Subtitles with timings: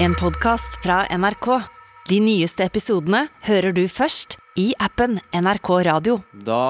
[0.00, 1.46] En podcast fra NRK.
[2.08, 6.18] De nyeste episodene hører du først i appen NRK Radio.
[6.32, 6.60] Da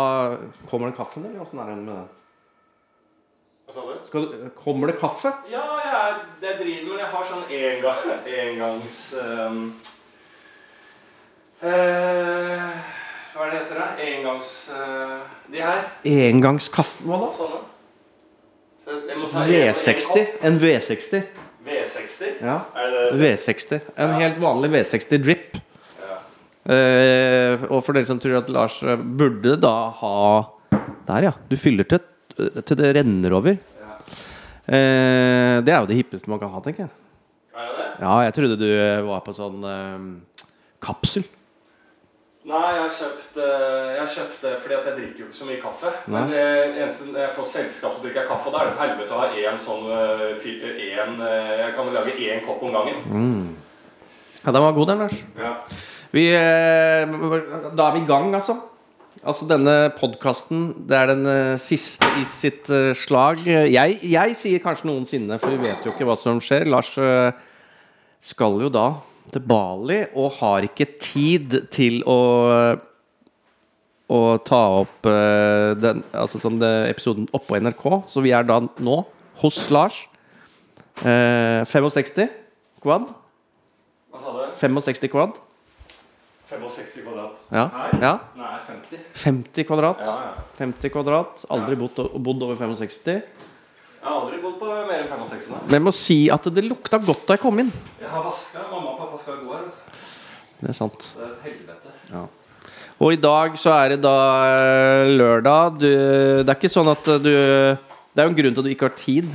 [0.71, 2.07] kommer det kaffen, eller åssen er det med det?
[3.69, 3.95] Hva sa du?
[4.09, 4.37] Skal du?
[4.57, 5.33] Kommer det kaffe?
[5.53, 8.07] Ja, jeg, jeg driver med Jeg har sånn engang,
[8.43, 9.59] engangs um,
[11.61, 12.79] eh,
[13.35, 13.89] Hva er det heter det?
[14.09, 15.19] Engangs eh,
[15.53, 15.85] De her.
[16.09, 17.05] Engangskaffe?
[17.05, 17.29] Hva da?
[17.37, 17.61] Sånne.
[18.87, 20.17] Så jeg må ta en- en V60.
[20.17, 20.49] kopp.
[20.49, 21.23] En V60.
[21.69, 22.39] V60?
[22.43, 22.59] Ja.
[22.75, 23.19] Er det det?
[23.23, 23.81] V60.
[24.05, 25.59] En helt vanlig V60 drip.
[26.03, 26.19] Ja.
[26.75, 30.15] Eh, og for dere som tror at Lars eh, burde da ha
[31.09, 31.33] Der, ja.
[31.49, 32.03] Du fyller til,
[32.37, 33.57] til det renner over.
[33.57, 33.97] Ja.
[34.69, 36.95] Eh, det er jo det hippeste man kan ha, tenker jeg.
[37.57, 37.89] Er det det?
[38.05, 40.47] Ja, jeg trodde du eh, var på sånn eh,
[40.85, 41.25] kapsel.
[42.49, 45.49] Nei, jeg har kjøpt, eh, jeg har kjøpt det fordi jeg drikker jo ikke så
[45.49, 45.91] mye kaffe.
[46.09, 46.45] Men det
[46.81, 48.49] eneste når jeg får selskap, så drikker kaffe.
[48.49, 50.47] Og da er det et helvete å ha én sånn eh,
[51.03, 53.03] en, eh, Jeg kan lage én kopp om gangen.
[54.47, 55.19] Ja, den var god, den, Lars.
[55.37, 55.53] Ja.
[56.15, 58.57] Vi, da er vi i gang, altså.
[59.19, 63.45] Altså Denne podkasten Det er den siste i sitt slag.
[63.45, 66.65] Jeg, jeg sier kanskje noensinne, for vi vet jo ikke hva som skjer.
[66.71, 66.95] Lars
[68.25, 68.89] skal jo da
[69.33, 72.19] til Bali og har ikke tid til å
[74.09, 77.85] å ta opp eh, den, altså sånn det, episoden oppå NRK.
[78.09, 79.03] Så vi er da nå
[79.43, 80.07] hos Lars.
[81.05, 82.25] Eh, 65
[82.81, 83.11] quad.
[84.09, 84.41] Hva sa du?
[84.57, 85.37] 65 quad.
[86.49, 87.41] 65 kvadrat.
[87.53, 87.67] Ja.
[87.75, 87.99] Her?
[88.01, 88.15] ja.
[88.39, 89.03] Nei, 50.
[89.21, 90.01] 50 kvadrat.
[90.01, 90.47] Ja, ja.
[90.57, 91.45] 50 kvadrat.
[91.53, 93.21] Aldri bodd, bodd over 65.
[93.99, 95.49] Jeg har aldri bodd på mer enn 65.
[95.51, 95.61] da.
[95.67, 97.73] Men jeg må si at det lukta godt da jeg kom inn.
[97.99, 98.63] Jeg har vaska.
[98.71, 99.67] Mamma og pappa skal gå her.
[100.61, 101.09] Det er sant.
[101.17, 102.23] Det er et helvete.
[102.99, 104.15] Og i dag så er det da
[104.47, 105.77] eh, lørdag.
[105.83, 108.73] Du, det er ikke sånn at du Det er jo en grunn til at du
[108.73, 109.29] ikke har tid.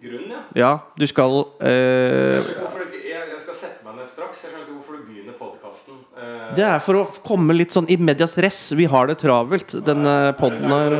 [0.00, 0.40] Grunnen, ja.
[0.56, 4.40] Ja, du skal eh, jeg, skal sette meg ned straks.
[4.44, 5.98] Jeg skjønner ikke hvorfor du begynner podkasten.
[6.16, 8.62] Eh, Det er for å komme litt sånn i medias res.
[8.76, 9.76] Vi har det travelt.
[9.84, 10.96] Denne podden er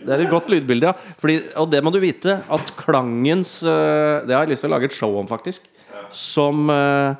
[0.00, 1.14] Det er et godt lydbilde, ja.
[1.20, 4.74] Fordi, og det må du vite, at klangens eh, Det har jeg lyst til å
[4.74, 5.66] lage et show om, faktisk.
[6.14, 7.12] Som eh,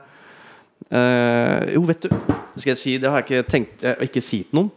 [1.71, 2.11] Jo, vet du
[2.57, 4.71] Skal jeg si Det har jeg ikke tenkt å ikke si til noen.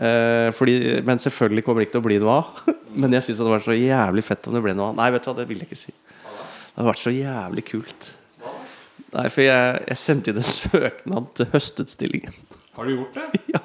[0.00, 2.62] Eh, fordi, men selvfølgelig kommer det ikke til å bli noe av.
[3.00, 4.96] men jeg syns det hadde vært så jævlig fett om det ble noe av.
[5.00, 5.92] Nei, vet du hva, det vil jeg ikke si.
[5.92, 8.12] Det hadde vært så jævlig kult.
[9.10, 12.36] Nei, for jeg, jeg sendte inn en søknad til Høstutstillingen.
[12.76, 13.42] Har du gjort det?
[13.56, 13.62] ja.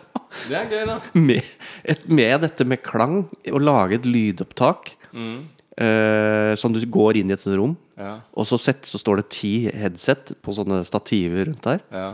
[0.50, 0.98] Det er gøy, da.
[1.18, 1.44] med,
[1.84, 7.36] et, med dette med klang, å lage et lydopptak eh, som du går inn i
[7.36, 8.18] et sånt rom, Ja.
[8.36, 11.80] og så, sett, så står det ti headset på sånne stativer rundt der.
[11.96, 12.10] Ja.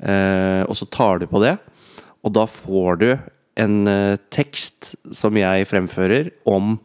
[0.00, 1.56] Eh, og så tar du på det,
[2.24, 3.08] og da får du
[3.58, 6.76] en eh, tekst som jeg fremfører om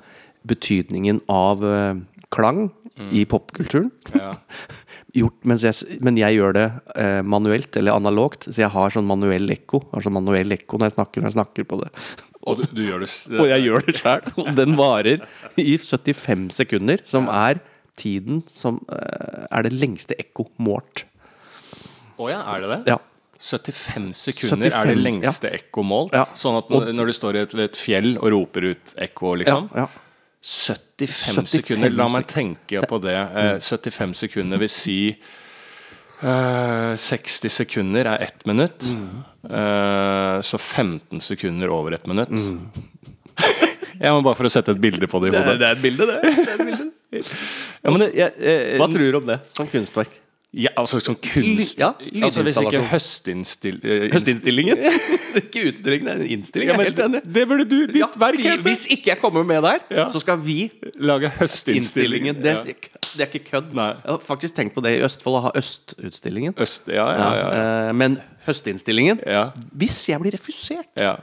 [0.50, 2.02] betydningen av eh,
[2.34, 2.66] klang
[3.14, 3.88] i popkulturen.
[4.14, 4.36] Ja.
[5.14, 6.66] Gjort, jeg, men jeg gjør det
[6.98, 9.84] eh, manuelt eller analogt, så jeg har sånn manuell ekko.
[9.92, 11.90] Har sånn manuell ekko når jeg snakker når jeg snakker på det.
[12.50, 13.12] Og du, du gjør det
[13.44, 14.26] Og jeg gjør det sjøl.
[14.42, 15.22] Og den varer
[15.62, 17.62] i 75 sekunder, som er
[18.00, 21.06] tiden som eh, er det lengste ekko målt.
[22.18, 22.80] Å ja, er det det?
[22.96, 23.00] Ja.
[23.44, 26.14] 75 sekunder er det lengste ekko målt?
[26.16, 26.24] Ja.
[26.38, 29.70] Sånn at når, når du står i et, et fjell og roper ut ekko, liksom?
[29.76, 29.90] ja.
[30.44, 31.94] 75, 75 sekunder.
[31.96, 33.16] La meg tenke på det.
[33.16, 34.98] Eh, 75 sekunder vil si
[36.20, 38.84] uh, 60 sekunder er ett minutt.
[39.48, 42.34] Uh, så 15 sekunder over ett minutt.
[44.04, 45.56] Jeg må bare for å sette et bilde på det i hodet.
[45.62, 46.20] Det er et bilde, det.
[47.14, 50.16] Ja, men det, jeg, jeg, Hva tror du om det som kunstverk?
[50.54, 51.88] Ja, altså som kunst Ja,
[52.22, 53.80] altså, Hvis ikke høstinnstill...
[53.84, 54.78] eh, Høstinnstillingen?
[55.40, 56.70] ikke utstillingen, det er en innstilling.
[56.70, 57.22] Ja, helt enig.
[57.26, 58.62] det burde du, ditt Ja, verk vi- hete.
[58.68, 60.06] Hvis ikke jeg kommer med der, Ja.
[60.14, 60.70] så skal vi
[61.02, 62.36] Lage høstinnstillingen.
[62.44, 62.54] Det,
[63.18, 63.74] det er ikke kødd.
[63.74, 63.90] Nei.
[64.04, 66.54] Jeg har faktisk tenkt på det i Østfold, å ha Østutstillingen.
[66.62, 67.66] Øst, ja, ja, ja, ja.
[67.90, 69.48] Eh, Men høstinnstillingen Ja.
[69.74, 71.16] Hvis jeg blir refusert ja.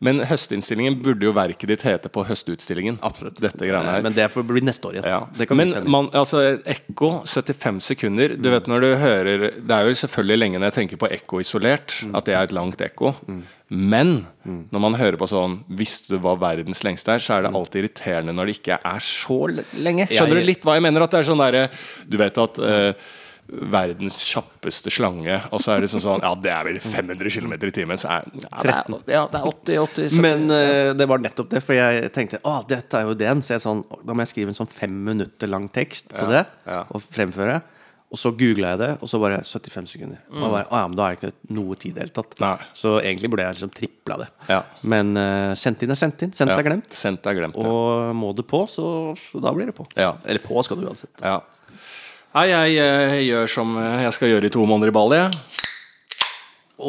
[0.00, 2.96] Men høstinnstillingen burde jo verket ditt hete på høstutstillingen.
[3.04, 3.36] Absolutt.
[3.44, 4.00] Dette greiene her.
[4.06, 5.08] Men det får bli neste år igjen.
[5.12, 5.18] ja.
[5.36, 9.84] Det kan Men man, altså, ekko, 75 sekunder Du vet når du hører Det er
[9.90, 13.12] jo selvfølgelig lenge når jeg tenker på ekko isolert, at det er et langt ekko.
[13.68, 14.26] Men
[14.72, 17.20] når man hører på sånn Visste du hva verdens lengste er?
[17.22, 20.08] Så er det alltid irriterende når det ikke er så lenge.
[20.08, 21.02] Skjønner jeg- du litt hva jeg mener?
[21.04, 21.68] At det er sånn derre
[22.08, 22.92] Du vet at eh,
[23.72, 27.54] verdens kjappeste slange, og så er det sånn sånn Ja, det er vel 500 km
[27.56, 30.22] i timen, så er ja, det er, ja, det er 80, 80 70.
[30.24, 33.42] Men uh, det var nettopp det, for jeg tenkte å, dette er jo den.
[33.44, 36.46] Så jeg sånn, da må jeg skrive en sånn fem minutter lang tekst på det,
[36.68, 36.84] ja.
[36.88, 37.60] og fremføre.
[38.10, 40.22] Og så googla jeg det, og så bare 75 sekunder.
[40.32, 42.32] Og bare, å, ja, men da har jeg ikke noe tid i det hele tatt.
[42.42, 42.56] Nei.
[42.74, 44.26] Så egentlig burde jeg liksom tripla det.
[44.50, 44.58] Ja.
[44.94, 46.34] Men uh, sendt inn er sendt inn.
[46.34, 46.90] Sendt er glemt.
[46.98, 47.60] Sendt er glemt.
[47.60, 49.86] Og må det på, så, så da blir det på.
[49.94, 50.16] Ja.
[50.26, 51.14] Eller på skal du uansett.
[51.22, 51.38] Ja.
[52.30, 55.18] Nei, jeg, jeg, gjør som eh, jeg skal gjøre i to måneder i Bali.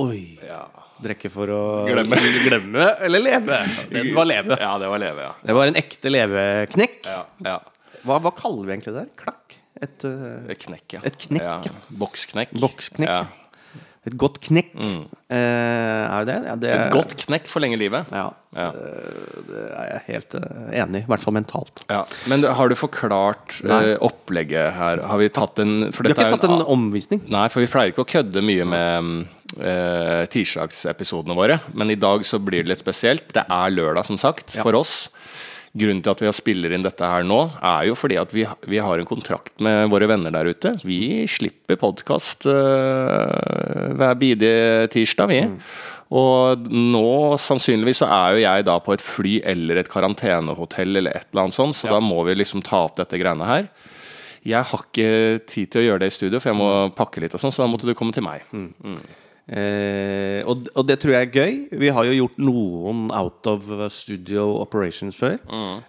[0.02, 0.20] Oi.
[0.46, 0.62] Ja.
[1.02, 2.20] Drikke for å Glemme.
[2.46, 3.58] glemme eller leve.
[3.90, 4.58] Den var leve.
[4.62, 5.32] ja, det var leve, ja.
[5.42, 7.00] Det var en ekte leveknekk.
[7.10, 7.58] ja, ja.
[8.06, 9.08] Hva, hva kaller vi egentlig det?
[9.18, 9.58] Klakk?
[9.82, 11.02] Et, uh, Et knekk, ja.
[11.10, 11.58] Et knekk, ja.
[11.66, 11.98] ja.
[12.02, 12.54] Boksknekk.
[12.62, 13.26] Boksknekk, Ja.
[14.02, 14.72] Et godt knekk?
[15.30, 16.38] Eh, er det?
[16.48, 16.70] Ja, det?
[16.74, 18.10] Et godt knekk forlenger livet.
[18.10, 18.32] Ja.
[18.58, 18.72] Ja.
[18.74, 21.06] Det, det er jeg helt eh, enig i.
[21.06, 21.84] I hvert fall mentalt.
[21.86, 22.00] Ja.
[22.32, 23.82] Men har du forklart Nei.
[23.92, 25.04] eh, opplegget her?
[25.06, 27.22] Har vi tatt en For Vi har ikke tatt en, en omvisning.
[27.30, 29.14] Nei, for vi pleier ikke å kødde mye med
[29.62, 31.62] uh, tirsdagsepisodene våre.
[31.78, 33.30] Men i dag så blir det litt spesielt.
[33.38, 35.12] Det er lørdag, som sagt, for oss.
[35.72, 38.44] Grunnen til at vi har spiller inn dette her nå, er jo fordi at vi,
[38.68, 40.74] vi har en kontrakt med våre venner der ute.
[40.84, 45.40] Vi slipper podkast hver bidige tirsdag, vi.
[46.12, 51.16] Og nå sannsynligvis så er jo jeg da på et fly eller et karantenehotell eller
[51.16, 53.72] et eller annet sånt, så da må vi liksom ta opp dette greiene her.
[54.44, 57.38] Jeg har ikke tid til å gjøre det i studio, for jeg må pakke litt
[57.38, 58.44] og sånn, så da måtte du komme til meg.
[59.52, 61.56] Eh, og, og det tror jeg er gøy.
[61.82, 65.36] Vi har jo gjort noen out of studio operations før.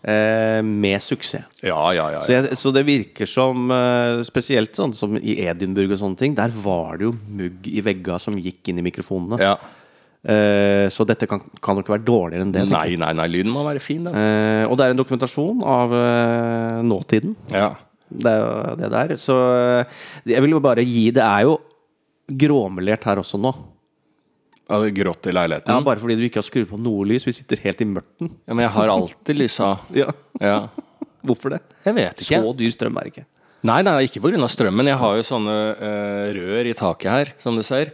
[0.03, 1.47] Eh, med suksess.
[1.63, 2.25] Ja, ja, ja.
[2.27, 6.35] Så, jeg, så det virker som eh, Spesielt sånn som i Edinburgh og sånne ting.
[6.39, 9.39] Der var det jo mugg i vegga som gikk inn i mikrofonene.
[9.43, 9.55] ja.
[10.23, 12.61] Eh, så dette kan, kan nok være dårligere enn det.
[12.71, 14.05] Nei, nei, nei, lyden må være fin.
[14.07, 15.95] Eh, og det er en dokumentasjon av
[16.87, 17.35] nåtiden.
[17.51, 17.73] Ja.
[18.07, 19.17] Det er jo det der.
[19.19, 19.35] Så
[20.31, 21.57] jeg vil jo bare gi Det er jo
[22.29, 23.53] gråmelert her også nå.
[24.71, 25.69] Ja, det er Grått i leiligheten.
[25.69, 27.27] Ja, Ja, bare fordi du ikke har skrudd på noe lys.
[27.27, 28.31] Vi sitter helt i mørten.
[28.47, 29.75] Men jeg har alltid lysa.
[30.03, 30.09] Ja.
[30.41, 30.69] Ja.
[31.23, 31.61] Hvorfor det?
[31.85, 32.41] Jeg vet ikke.
[32.41, 33.27] Så dyr strøm er det ikke.
[33.69, 34.49] Nei, nei, ikke pga.
[34.51, 34.89] strømmen.
[34.91, 37.93] Jeg har jo sånne uh, rør i taket her, som du ser.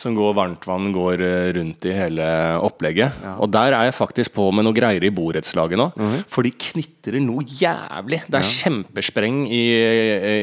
[0.00, 2.26] Som går varmtvann går eh, rundt i hele
[2.64, 3.20] opplegget.
[3.42, 5.90] Og der er jeg faktisk på med noe greier i borettslaget nå.
[6.30, 8.22] For de knitrer noe jævlig.
[8.30, 9.62] Det er kjempespreng i,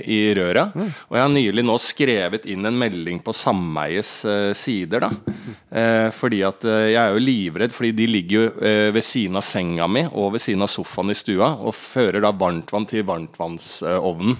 [0.05, 0.67] i røra.
[0.77, 5.35] Og jeg har nylig nå skrevet inn en melding på sameies uh, sider, da.
[5.67, 8.45] Eh, fordi at uh, jeg er jo livredd, fordi de ligger jo
[8.93, 12.31] ved siden av senga mi og ved siden av sofaen i stua og fører da
[12.35, 14.37] varmtvann til varmtvannsovnen.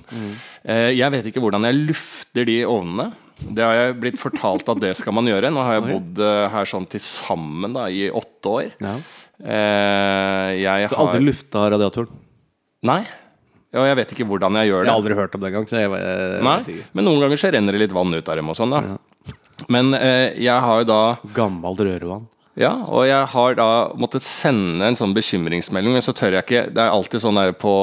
[0.68, 3.12] Eh, jeg vet ikke hvordan jeg lufter de ovnene.
[3.38, 5.52] Det har jeg blitt fortalt at det skal man gjøre.
[5.54, 8.72] Nå har jeg bodd eh, her sånn til sammen da, i åtte år.
[8.82, 8.96] Ja.
[9.38, 12.10] Eh, jeg Du har aldri lufta radiatoren?
[12.88, 13.02] Nei.
[13.78, 14.88] Og jeg vet ikke hvordan jeg gjør det.
[14.88, 15.68] Jeg har aldri hørt om det engang.
[15.70, 16.80] Jeg, Nei.
[16.98, 18.98] Men noen ganger så renner det litt vann ut av dem og sånn, da.
[19.74, 21.02] Men eh, jeg har jo da
[21.36, 22.26] Gammelt rørevann.
[22.58, 23.68] Ja, og jeg har da
[24.02, 26.64] måttet sende en sånn bekymringsmelding, men så tør jeg ikke.
[26.74, 27.74] Det er alltid sånn der på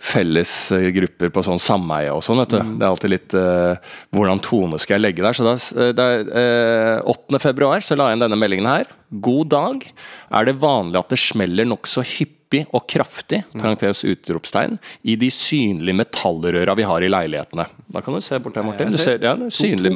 [0.00, 2.58] fellesgrupper på sånn sameie og sånn, vet du.
[2.80, 3.76] Det er alltid litt uh,
[4.16, 5.36] Hvordan tone skal jeg legge der?
[5.36, 7.42] Så da, eh, er, eh, 8.
[7.42, 8.88] februar så la jeg inn denne meldingen her.
[9.12, 9.84] God dag.
[10.32, 12.37] Er det vanlig at det smeller nokså hyppig
[12.72, 17.66] og kraftig, parentes utropstegn, i de synlige metallrøra vi har i leilighetene?
[17.92, 18.92] Da kan du se bort der, Martin.
[18.92, 19.94] Du ser, ja, det er synlig,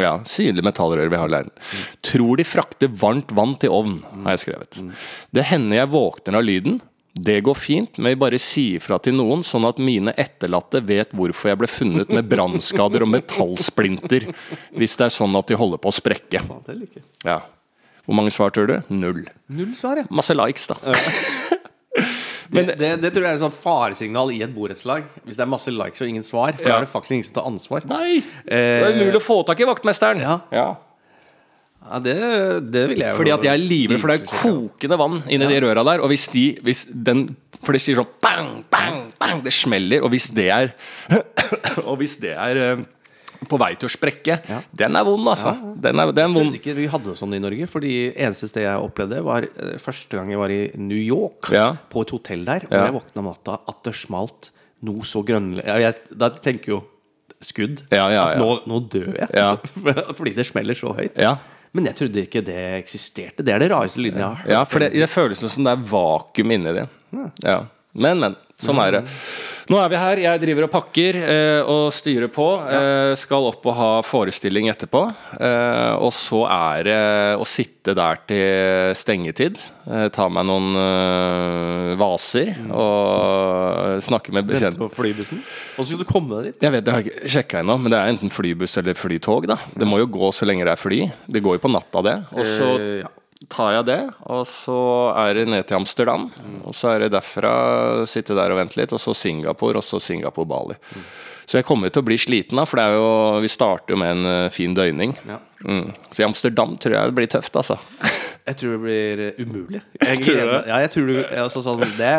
[0.00, 1.86] ja, synlige metallrør vi har i leiligheten.
[2.04, 4.82] Tror de frakter varmt vann til ovn, har jeg skrevet.
[5.34, 6.82] Det hender jeg våkner av lyden.
[7.14, 11.12] Det går fint, men jeg bare sier fra til noen, sånn at mine etterlatte vet
[11.14, 14.26] hvorfor jeg ble funnet med brannskader og metallsplinter,
[14.74, 16.42] hvis det er sånn at de holder på å sprekke.
[17.22, 17.38] Ja.
[18.04, 18.74] Hvor mange svar tror du?
[18.90, 19.22] Null.
[19.46, 20.08] Null svar, ja.
[20.10, 21.62] Masse likes, da.
[22.52, 25.06] Det, det, det tror jeg er et sånt faresignal i et borettslag.
[25.24, 27.38] Hvis det er masse likes og ingen svar, for da er det faktisk ingen som
[27.38, 27.86] tar ansvar.
[27.90, 28.18] Nei!
[28.44, 30.20] Det er umulig å få tak i vaktmesteren.
[30.24, 30.40] Ja.
[30.54, 30.68] ja.
[31.84, 32.14] Ja, det,
[32.72, 35.48] det vil jeg jo Fordi at jeg er livredd, for det er kokende vann inni
[35.50, 36.04] de røra der.
[36.04, 37.26] Og hvis de hvis den
[37.60, 40.04] For det sier sånn bang, bang, bang, det smeller.
[40.04, 40.72] Og hvis det er
[41.88, 42.84] Og hvis det er eh,
[43.48, 44.38] på vei til å sprekke,
[44.72, 45.52] den er vond, altså.
[45.80, 46.58] Den er, den er trodde vond.
[46.58, 47.68] ikke vi hadde sånn i Norge.
[47.70, 51.50] Fordi eneste sted jeg opplevde, var eh, første gang jeg var i New York.
[51.54, 51.68] Ja.
[51.90, 52.66] På et hotell der.
[52.70, 52.84] Og Ja.
[52.88, 54.50] jeg våkna om natta at det smalt
[54.84, 56.80] noe så grønnlig ja, jeg, Da tenker jo
[57.44, 57.82] skudd.
[57.92, 59.28] Ja, ja, At nå, nå dør jeg.
[59.36, 59.56] Ja.
[60.18, 61.16] fordi det smeller så høyt.
[61.20, 61.36] Ja.
[61.74, 63.42] Men jeg trodde ikke det eksisterte.
[63.42, 64.50] Det er det rareste lyden jeg har hørt.
[64.52, 66.84] Ja, for det, det føles som det er vakuum inni det.
[67.42, 67.56] Ja.
[67.94, 68.36] Men, men.
[68.62, 69.00] Sånn er det.
[69.68, 70.20] Nå er vi her.
[70.20, 72.44] Jeg driver og pakker eh, og styrer på.
[72.68, 75.00] Eh, skal opp og ha forestilling etterpå.
[75.40, 76.98] Eh, og så er det
[77.40, 79.58] å sitte der til stengetid.
[79.88, 84.78] Eh, ta meg noen eh, vaser og snakke med bekjente.
[84.80, 85.40] på flybussen.
[85.78, 86.62] Så skal du komme deg dit.
[86.68, 89.48] Jeg vet, jeg har ikke sjekka ennå, men det er enten flybuss eller flytog.
[89.50, 91.02] da Det må jo gå så lenge det er fly.
[91.26, 92.16] Det går jo på natta, det.
[92.36, 93.08] Og så Eh, ja.
[93.50, 94.78] Tar jeg det, og så
[95.18, 96.28] er det ned til Amsterdam.
[96.64, 97.54] Og så er det derfra
[98.10, 100.78] sitte der og vente litt, og så Singapore, og så Singapore-Bali.
[101.44, 103.08] Så jeg kommer til å bli sliten, da, for det er jo,
[103.44, 105.12] vi starter jo med en eh, fin døgning.
[105.28, 105.40] Ja.
[105.64, 105.90] Mm.
[106.08, 107.78] Så i Amsterdam tror jeg det blir tøft, altså.
[108.44, 109.78] Jeg tror det blir eh, umulig.
[110.04, 110.56] Jeg, Tror du det?
[110.68, 112.10] Ja, jeg tror du altså, sånn, det,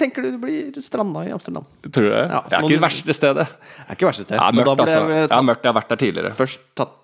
[0.00, 1.66] Tenker du blir stranda i Amsterdam?
[1.84, 2.22] Tror du det?
[2.22, 3.44] Ja, det er ikke det verste stedet.
[3.52, 4.40] Det er ikke verste stedet.
[4.40, 5.02] Ja, mørkt, altså.
[5.12, 6.32] Jeg har vært der tidligere.
[6.38, 6.96] først tatt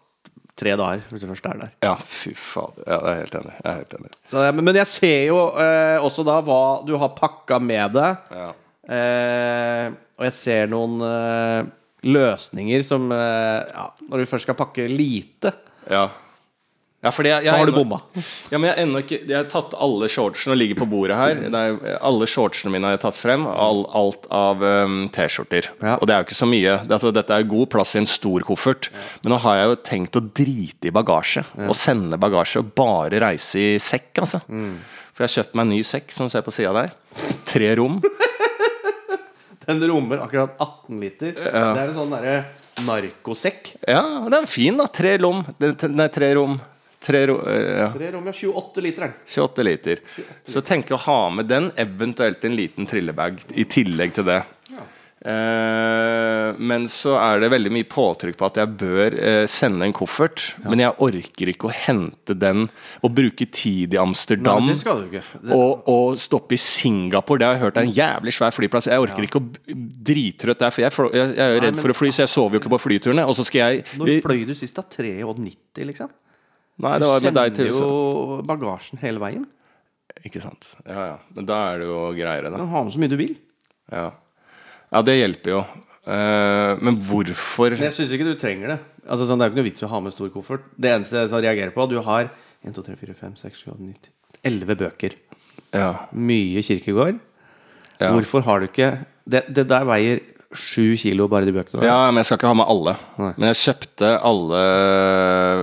[0.57, 1.71] tre dager, hvis du først er der.
[1.83, 2.83] Ja, fy fader.
[2.87, 3.53] Ja, jeg er helt enig.
[3.59, 4.11] Jeg er helt enig.
[4.29, 8.17] Så, men- men jeg ser jo eh, også da hva du har pakka med deg.
[8.31, 8.51] Ja.
[8.93, 11.63] Eh, og jeg ser noen eh,
[12.05, 15.53] løsninger som eh, ja, Når du først skal pakke lite,
[15.91, 16.09] Ja.
[17.03, 17.99] Ja fordi jeg, så har du bomma.
[18.53, 21.41] Ja, men jeg ikke Jeg har tatt alle shortsene og ligger på bordet her.
[21.51, 23.47] Det er, alle shortsene mine har jeg tatt frem.
[23.51, 25.73] All, alt av um, T-skjorter.
[25.83, 25.97] Ja.
[25.99, 26.77] Og det er jo ikke så mye.
[26.85, 28.93] Det, altså, dette er god plass i en stor koffert.
[29.25, 31.43] Men nå har jeg jo tenkt å drite i bagasje.
[31.67, 34.45] Og sende bagasje og bare reise i sekk, altså.
[35.13, 36.95] For jeg har kjøpt meg en ny sekk, som du ser på sida der.
[37.51, 37.99] Tre rom.
[39.67, 41.35] Den rommer akkurat 18 liter.
[41.35, 42.39] Det er en sånn derre
[42.87, 43.75] narkosekk.
[43.87, 44.89] Ja, den er fin, da.
[44.91, 45.45] Tre rom.
[45.61, 46.57] Nei, tre rom.
[47.03, 47.89] Tre ro, eh, ja.
[47.93, 48.33] Tre rom, ja.
[48.33, 49.21] 28 liter er den.
[49.27, 50.03] 28 liter.
[50.47, 54.43] Så tenk å ha med den, eventuelt en liten trillebag i tillegg til det.
[55.23, 59.95] Eh, men så er det veldig mye påtrykk på at jeg bør eh, sende en
[59.95, 60.49] koffert.
[60.67, 62.65] Men jeg orker ikke å hente den
[63.07, 64.67] og bruke tid i Amsterdam.
[64.67, 67.39] Nei, det Og, og stoppe i Singapore.
[67.43, 68.91] Det har jeg hørt er en jævlig svær flyplass.
[68.91, 69.77] Jeg orker ikke å
[70.11, 72.35] dritrøtt der, for jeg, jeg, jeg er jo redd men- for å fly, så jeg
[72.35, 73.29] sover jo ikke på flyturene.
[73.29, 74.83] Og så skal jeg når fløy du sist, da?
[74.91, 76.11] 93, liksom?
[76.83, 79.47] Nei, Du det var med deg til sender kjenner jo bagasjen hele veien.
[80.27, 80.67] Ikke sant.
[80.85, 81.17] Ja, ja.
[81.35, 82.61] Men da er det jo greiere, Du da.
[82.63, 83.35] kan ha med så mye du vil.
[83.93, 84.11] Ja,
[84.93, 85.65] ja det hjelper jo.
[86.03, 88.79] Uh, men hvorfor Men jeg syns ikke du trenger det.
[89.07, 90.67] Altså, sånn, det er jo ikke noe vits i å ha med stor koffert.
[90.75, 92.31] Det eneste jeg reagerer på, du har
[92.63, 95.15] 1, 2, 3, 4, 5, 6, 7, 8, 9, 10 11 bøker.
[95.73, 95.93] Ja.
[96.13, 97.21] Mye kirkegård.
[98.01, 98.11] Ja.
[98.11, 98.91] Hvorfor har du ikke
[99.31, 100.23] det, det der veier
[100.57, 101.81] sju kilo, bare de bøkene.
[101.81, 101.89] der.
[101.89, 102.95] ja, men jeg skal ikke ha med alle.
[103.23, 103.33] Nei.
[103.37, 104.63] Men jeg kjøpte alle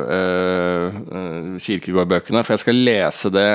[0.09, 3.49] uh, Kirkegård-bøkene, for jeg skal lese det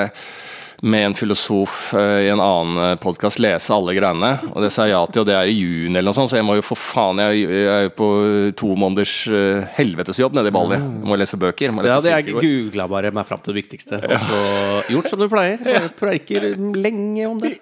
[0.81, 4.31] med en filosof eh, i en annen podkast, lese alle greiene.
[4.51, 6.39] Og det sa jeg ja til, og det er i juni eller noe sånt, så
[6.39, 8.09] jeg må jo for faen Jeg, er jo på
[8.59, 9.15] to måneders
[9.77, 10.79] helvetesjobb nede i Bali.
[10.79, 11.73] Jeg må lese bøker.
[11.75, 14.01] Må Det lese hadde jeg googla bare meg fram til det viktigste.
[14.03, 14.43] Og så
[14.93, 15.61] gjort som du pleier.
[15.65, 17.55] Bare preiker lenge om det.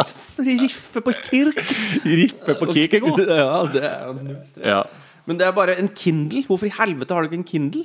[0.60, 1.62] Riffe på kirk.
[2.06, 3.24] Riffe på Kirkegård.
[3.26, 4.66] Ja, det er jo null stress.
[4.66, 4.82] Ja.
[5.28, 6.42] Men det er bare en Kindle.
[6.48, 7.84] Hvorfor i helvete har du ikke en Kindle?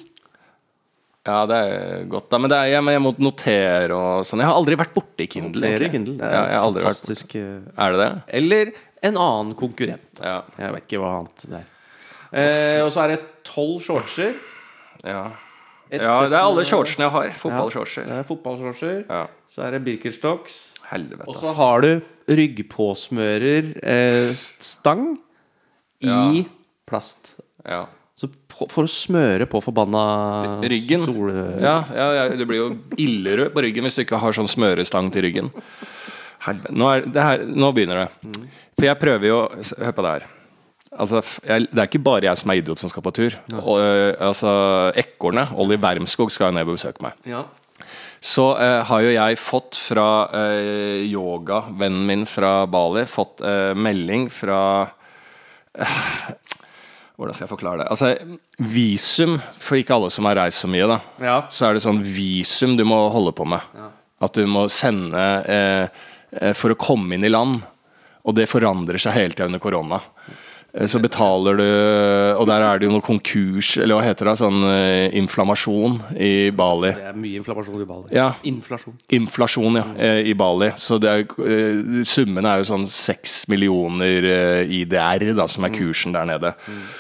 [1.26, 2.38] Ja, det er godt, da.
[2.42, 4.44] Men, det er, jeg, jeg må notere og sånn.
[4.44, 5.64] Jeg har aldri vært borti Kindle.
[5.64, 5.90] Notere.
[5.94, 6.18] Kindle.
[6.20, 7.36] Det er ja, fantastisk.
[7.40, 8.10] eh, Er det det?
[8.42, 8.74] Eller
[9.10, 10.22] en annen konkurrent.
[10.22, 10.42] Ja.
[10.62, 11.72] Jeg vet ikke hva annet det er.
[12.36, 14.36] Eh, og så er det tolv shortser.
[15.06, 15.24] Ja.
[15.94, 17.28] Et ja, det er alle shortsene jeg har.
[17.38, 18.08] Fotballshortser.
[18.10, 18.96] Ja, er fotballshortser.
[19.06, 19.24] Ja.
[19.54, 20.56] Så er det Birkenstocks.
[20.90, 21.92] Helvete, Og så har du
[22.30, 25.16] ryggpåsmører eh, stang
[26.06, 26.44] i
[26.86, 27.36] plast.
[27.66, 27.86] Ja.
[28.56, 30.04] For å smøre på forbanna
[30.64, 31.04] Ryggen.
[31.04, 31.32] sol...
[31.60, 35.12] Ja, ja, ja, du blir jo illerød på ryggen hvis du ikke har sånn smørestang
[35.12, 35.52] til ryggen.
[36.72, 38.48] Nå, det her, nå begynner det.
[38.78, 39.42] For jeg prøver jo
[39.82, 40.32] Hør på det her.
[40.96, 43.36] Altså, jeg, det er ikke bare jeg som er idiot som skal på tur.
[43.60, 44.52] Og, øh, altså,
[44.96, 47.18] Ekornet, Olli Wermskog, skal jo ned og besøke meg.
[47.28, 47.44] Ja.
[48.26, 54.30] Så eh, har jo jeg fått fra eh, yoga-vennen min fra Bali Fått eh, melding
[54.34, 54.62] fra
[57.16, 57.88] Hvordan skal jeg forklare det?
[57.94, 58.10] Altså,
[58.60, 60.98] visum for ikke alle som har reist så mye, da.
[61.24, 61.36] Ja.
[61.54, 63.64] Så er det sånn visum du må holde på med.
[64.24, 66.02] At du må sende eh,
[66.36, 67.62] eh, for å komme inn i land.
[68.26, 70.02] Og det forandrer seg hele tida under korona.
[70.76, 71.66] Eh, Så betaler du
[72.40, 74.36] Og der er det jo noe konkurs, eller hva heter det?
[74.42, 76.92] Sånn eh, inflammasjon i Bali.
[76.98, 78.12] Det er mye inflammasjon i Bali.
[78.16, 78.28] Ja.
[78.44, 78.98] Inflasjon.
[79.16, 80.72] Inflasjon, ja, eh, i Bali.
[80.78, 86.28] Så det er, summen er jo sånn 6 millioner IDR, da, som er kursen der
[86.28, 86.54] nede.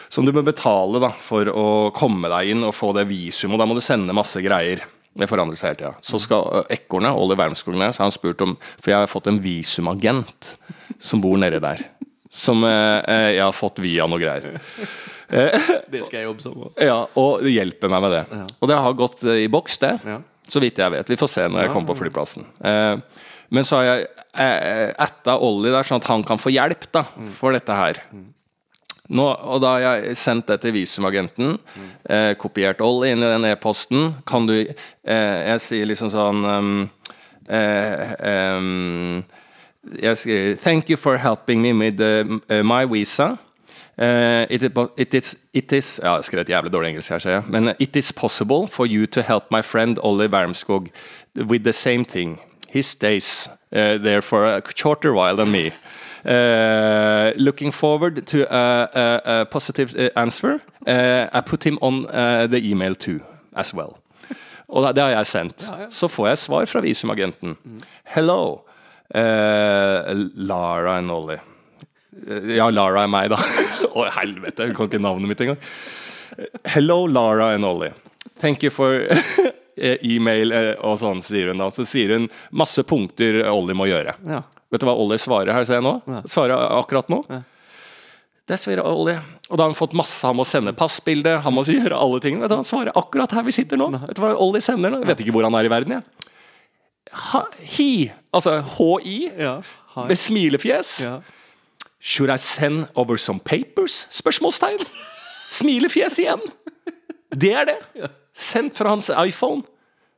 [0.09, 3.61] Som du bør betale da, for å komme deg inn og få det visum, og
[3.61, 4.85] da må du sende masse greier.
[5.15, 5.93] Det forandrer seg hele tida.
[6.03, 9.39] Så skal ekornet, Olli Wermskog så har han spurt om For jeg har fått en
[9.39, 10.55] visumagent
[10.99, 11.85] som bor nedi der.
[12.35, 14.59] Som eh, eh, jeg har fått via noe greier.
[15.25, 16.75] Det skal jeg jobbe som òg.
[16.85, 18.41] Ja, og det hjelper meg med det.
[18.61, 19.95] Og det har gått eh, i boks, det.
[20.05, 20.19] Ja.
[20.45, 21.09] Så vidt jeg vet.
[21.09, 22.45] Vi får se når jeg kommer på flyplassen.
[22.61, 23.23] Eh,
[23.55, 24.05] men så har jeg
[24.43, 27.05] eh, etta Ollie der, sånn at han kan få hjelp da,
[27.39, 28.01] for dette her.
[29.05, 31.57] Nå, og da har jeg sendt det til visumagenten,
[32.09, 34.15] eh, kopiert Ollie inn i den e-posten.
[34.25, 36.71] Kan du eh, Jeg sier liksom sånn um,
[37.45, 38.15] eh,
[38.57, 39.21] um,
[40.01, 43.37] Jeg skriver Thank you for helping me with uh, my visa.
[43.97, 44.63] Uh, it,
[44.97, 47.43] it, is, it is Ja, jeg skrev et jævlig dårlig engelsk her, sier jeg.
[47.47, 50.89] Men it is possible for you to help my friend Ollie Wermskog
[51.35, 52.39] with the same thing.
[52.69, 55.71] He stays uh, there for a shorter while than me.
[56.25, 60.59] Uh, looking forward to a, a, a positive answer.
[60.87, 62.07] I put him on
[62.49, 63.19] the email too,
[63.55, 63.97] as well.
[64.67, 65.71] Og det har jeg sendt.
[65.89, 67.57] Så får jeg svar fra visumagenten.
[68.03, 68.59] Hello.
[69.13, 71.39] Eh, Lara and Ollie.
[72.27, 73.37] Eh, Ja, Lara er meg, da.
[73.95, 75.59] Å, helvete, hun kan ikke navnet mitt engang.
[76.73, 77.93] Hello, Lara and Ollie.
[78.41, 79.05] Thank you for
[79.77, 81.69] eh, email eh, og sånn, sier hun da.
[81.71, 84.15] Så sier hun masse punkter Ollie må gjøre.
[84.27, 84.41] Ja.
[84.73, 85.99] Vet du hva Ollie svarer her, ser jeg nå?
[86.27, 87.21] Svarer akkurat nå?
[87.31, 87.43] Ja.
[88.49, 89.15] Dessverre, Ollie.
[89.49, 90.19] Og da har han fått masse.
[90.27, 92.43] Han må sende passbilde, han må gjøre alle tingene.
[92.45, 93.87] Vet du, han svarer akkurat her vi sitter nå.
[94.03, 94.99] Vet du hva Ollie sender nå?
[95.05, 96.31] Jeg vet ikke hvor han er i verden, jeg.
[97.59, 99.59] He, altså HI, Ja.
[99.95, 100.07] Hi.
[100.09, 100.99] med smilefjes.
[101.05, 101.19] Ja.
[102.01, 104.07] Should I send over some papers?
[104.11, 104.81] Spørsmålstegn.
[105.49, 106.41] Smilefjes igjen.
[107.35, 108.09] Det er det.
[108.35, 109.63] Sendt fra hans iPhone.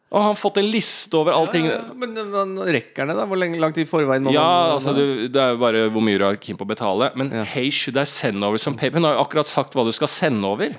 [0.07, 1.65] Og han har fått en liste over allting.
[1.67, 3.25] Ja, men men rekker det, da?
[3.27, 6.01] Hvor lenge, langt i forveien må Ja, man altså du, det er jo bare hvor
[6.03, 7.09] mye du er keen på å betale.
[7.19, 8.99] Men hey, should I send over some paper?
[9.01, 10.71] Hun har jo akkurat sagt hva du skal sende over.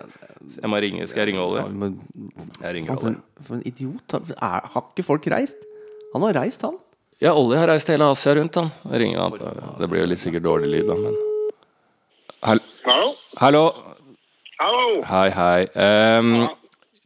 [0.48, 1.64] Jeg må ringe, Skal jeg ringe Ollie?
[1.68, 1.98] Men,
[2.62, 3.16] Jeg ringer for, Ollie.
[3.16, 4.14] en, for en idiot.
[4.40, 5.60] Er, har ikke folk reist?
[6.14, 6.76] Han har reist, han.
[7.18, 8.70] Ja, Ollie har reist hele Asia rundt, han.
[8.92, 9.74] Ringer han.
[9.80, 11.16] Det blir jo litt sikkert dårlig lyd, da, men
[12.46, 13.08] Hall- Hallo?
[13.40, 13.64] Hallo.
[14.58, 14.84] Hallo?
[15.08, 15.66] Hei, hei.
[15.74, 16.30] Ehm,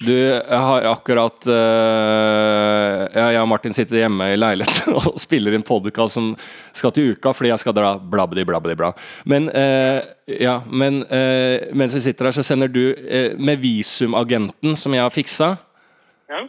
[0.02, 5.54] du, jeg har akkurat uh, ja, Jeg og Martin sitter hjemme i leiligheten og spiller
[5.56, 6.30] inn podkast som
[6.76, 8.92] skal til uka fordi jeg skal dra blabbedi, blabbedi, bla.
[9.30, 10.00] Men, uh,
[10.32, 12.82] ja, men uh, mens vi sitter her, så sender du
[13.40, 15.54] med visumagenten som jeg har fiksa,
[16.32, 16.44] Ja?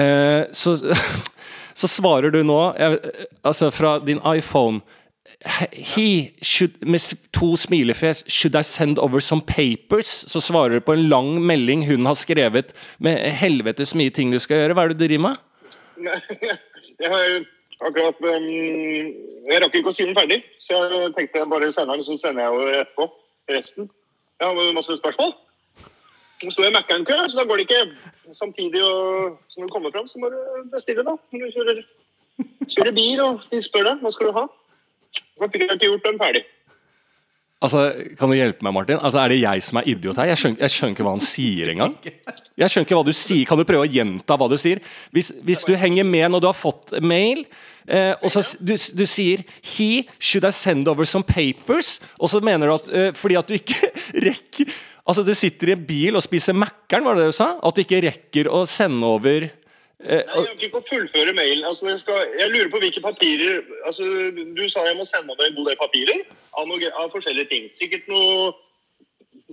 [0.00, 0.76] eh, så,
[1.74, 2.60] så svarer du nå,
[3.42, 4.80] altså fra din iPhone
[5.72, 7.00] He should, med
[7.32, 10.24] to smilefjes Should I send over some papers?
[10.28, 14.38] Så svarer du på en lang melding hun har skrevet med helvetes mye ting du
[14.38, 14.76] skal gjøre.
[14.76, 15.36] Hva er det du driver med?
[17.00, 17.26] Jeg har
[17.84, 18.48] akkurat um,
[19.50, 22.46] Jeg rakk ikke å si den ferdig, så jeg tenkte jeg bare den, så sender
[22.46, 23.06] jeg over etterpå
[23.52, 23.88] resten.
[24.40, 25.34] Jeg har masse spørsmål.
[26.42, 27.82] Nå står i Mækkern-kø, så da går det ikke.
[28.34, 30.40] Samtidig og, som du kommer fram, så må du
[30.72, 31.14] bestille, da.
[31.14, 31.80] Når du kjører,
[32.74, 34.44] kjører bil, og de spør deg hva skal du ha.
[35.14, 36.44] Så fikk jeg ikke gjort den ferdig.
[37.64, 37.84] Altså,
[38.18, 38.98] Kan du hjelpe meg, Martin?
[39.00, 40.32] Altså, Er det jeg som er idiot her?
[40.32, 41.94] Jeg skjønner, jeg skjønner ikke hva han sier engang.
[42.04, 43.44] Jeg skjønner ikke hva du sier.
[43.48, 44.82] Kan du prøve å gjenta hva du sier?
[45.14, 47.44] Hvis, hvis du henger med når du har fått mail,
[47.88, 52.42] eh, og så du, du sier 'He should I send over some papers', og så
[52.44, 53.92] mener du at eh, fordi at du ikke
[54.28, 57.50] rekker Altså, du sitter i en bil og spiser Mækkern, var det det du sa?
[57.60, 59.50] At du ikke rekker å sende over eh,
[60.00, 61.64] Nei, jeg har ikke fått fullføre mailen.
[61.68, 64.06] Altså, jeg, skal, jeg lurer på hvilke papirer altså,
[64.56, 66.22] Du sa jeg må sende over en god del papirer
[66.56, 67.68] av, noe, av forskjellige ting.
[67.76, 68.54] Sikkert noe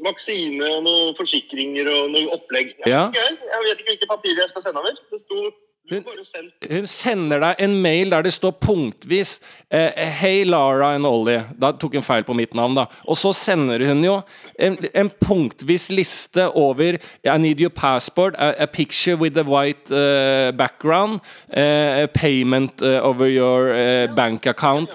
[0.06, 2.72] vaksine og noen forsikringer og noe opplegg.
[2.88, 3.10] Ja.
[3.10, 4.96] ok, Jeg vet ikke hvilke papirer jeg skal sende over.
[5.12, 5.52] Det sto
[5.90, 9.40] sendt Hun sender deg en mail der det står punktvis
[9.70, 11.44] eh, 'Hei, Lara and Ollie'.
[11.60, 12.86] Da tok hun feil på mitt navn, da.
[13.08, 14.22] Og så sender hun jo
[14.60, 19.92] en, en punktvis liste over 'I need your passport', a, a picture with a white
[19.92, 24.90] uh, background, uh, payment uh, over your eh, bank account.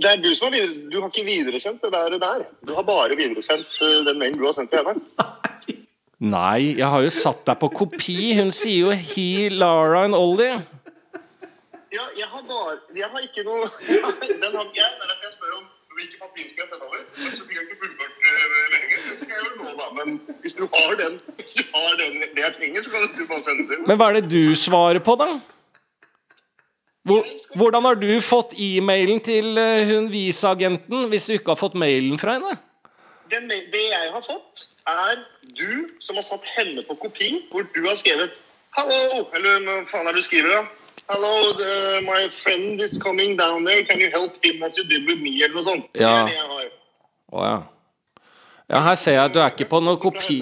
[0.00, 2.44] Det er du som har videre, Du har ikke videresendt det der.
[2.66, 5.00] Du har bare videresendt eh, den mailen du har sendt til henne.
[6.20, 8.34] Nei, jeg har jo satt deg på kopi.
[8.36, 10.60] Hun sier jo 'He, Lara and Ollie'.
[11.90, 13.66] Ja, jeg har bare Jeg har ikke noe
[14.42, 14.90] Den har ikke jeg.
[14.98, 15.64] Det er derfor jeg spør om
[15.96, 17.00] hvilke papirer skal jeg sende over.
[17.22, 19.00] Men så fikk jeg ikke fullført uh, meldingen.
[19.10, 19.88] Det skal jeg gjøre nå, da.
[19.98, 20.08] Men
[20.44, 23.44] hvis du har den, hvis du har den det jeg trenger, så kan du bare
[23.48, 23.80] sende det.
[23.88, 25.30] Men hva er det du svarer på, da?
[27.08, 27.24] Hvor,
[27.56, 29.56] hvordan har du fått e-mailen til
[29.88, 32.58] hun Visa-agenten, hvis du ikke har fått mailen fra henne?
[33.32, 35.24] Den, det jeg har fått, er
[35.58, 38.30] du som har satt henne på kopi, hvor du har skrevet
[38.76, 40.62] 'Hallo', eller hva faen er det du skriver, da?
[41.10, 43.84] 'Hello, the, my friend is coming down there.
[43.84, 45.84] Can you help him as you did with me?' Eller noe sånt.
[45.94, 46.00] Ja.
[46.00, 46.70] Det er det jeg har.
[47.32, 47.58] Å ja.
[48.70, 50.36] Ja, her ser jeg at du er ikke på noe kopi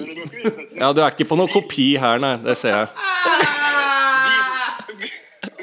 [0.77, 2.35] Ja, du er ikke på noe kopi her, nei.
[2.43, 2.87] Det ser jeg.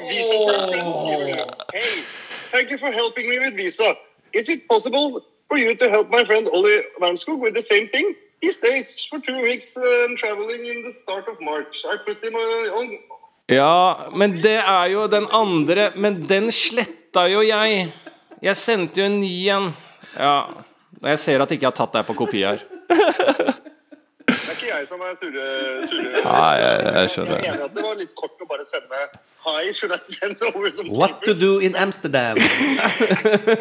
[0.07, 0.35] Visa
[0.67, 0.75] du.
[1.73, 2.03] Hey,
[2.51, 3.95] thank you for helping me with visa.
[4.33, 8.15] Is it possible for you to help my friend Ollie Wernskog with the same thing?
[8.41, 11.83] He stays for two weeks uh, and traveling in the start of March.
[11.85, 12.97] I put him uh, on
[13.47, 17.87] Ja, men det er jo den andre Men den sletta jo jeg.
[18.43, 19.69] Jeg sendte jo en ny en.
[20.13, 20.63] Ja.
[21.01, 22.61] Jeg ser at jeg ikke har tatt deg på kopi her.
[24.77, 25.45] Jeg som er surre...
[25.89, 26.21] surre.
[26.27, 27.41] Nei, jeg- jeg skjønner.
[27.43, 29.01] Jeg mener at det var litt kort å bare sende
[29.47, 32.37] Hi, should I send over some What to do in Amsterdam?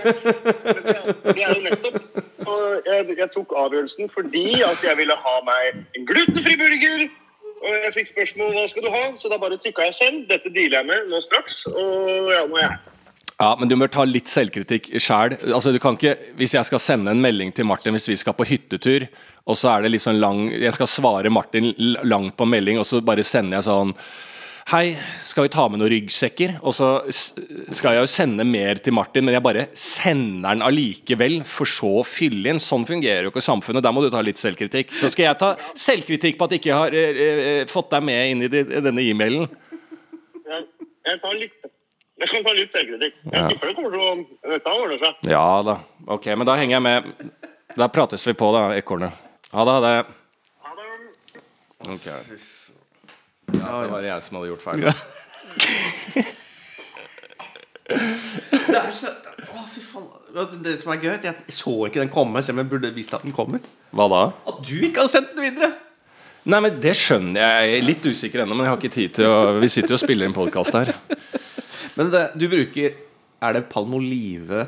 [0.07, 2.01] Det er jo nettopp
[2.47, 7.07] og jeg, jeg tok avgjørelsen fordi at jeg ville ha meg en glutenfri burger.
[7.57, 10.27] Og jeg fikk spørsmål hva skal du ha, så da bare trykka jeg 'send'.
[10.29, 11.63] Dette dealer jeg med nå straks.
[11.71, 12.77] Og ja, nå er jeg
[13.41, 15.35] Ja, men du må ta litt selvkritikk sjæl.
[15.53, 18.33] Altså, du kan ikke, hvis jeg skal sende en melding til Martin hvis vi skal
[18.33, 19.09] på hyttetur,
[19.47, 21.69] og så er det litt sånn lang Jeg skal svare Martin
[22.05, 23.93] langt på melding, og så bare sender jeg sånn
[24.67, 26.57] Hei, skal vi ta med noen ryggsekker?
[26.67, 31.37] Og så skal jeg jo sende mer til Martin, men jeg bare sender den allikevel,
[31.47, 32.59] for så å fylle inn.
[32.59, 33.85] Sånn fungerer jo ikke samfunnet.
[33.87, 34.91] Der må du ta litt selvkritikk.
[34.99, 38.33] Så skal jeg ta selvkritikk på at jeg ikke har eh, eh, fått deg med
[38.33, 39.47] inn i de, denne e-mailen.
[40.51, 40.67] Jeg,
[41.13, 41.71] jeg tar litt
[42.17, 43.23] jeg kan ta litt selvkritikk.
[43.23, 43.47] Jeg Ja.
[43.53, 45.31] tipper det kommer til å Dette ordner seg.
[45.31, 45.79] Ja da.
[46.17, 47.31] Ok, men da henger jeg med.
[47.79, 49.23] Da prates vi på, da, ekornet.
[49.53, 50.07] Ha det, ha det.
[50.67, 50.87] Ha det.
[51.93, 52.07] Ok.
[53.57, 54.87] Ja, det var jeg som hadde gjort feil.
[57.87, 59.13] Det er så
[59.47, 60.63] Å, fy faen.
[60.65, 62.91] Det som er gøy, er at jeg så ikke den komme, selv om jeg burde
[62.97, 63.63] visst at den kommer.
[63.95, 64.23] Hva da?
[64.51, 65.71] At du ikke har sendt den videre!
[66.47, 67.71] Nei, men Det skjønner jeg.
[67.71, 69.99] Jeg er litt usikker ennå, men jeg har ikke tid til å Vi sitter jo
[69.99, 70.93] og spiller inn podkast her.
[71.97, 72.93] Men det, du bruker
[73.41, 74.67] Er det Palmolive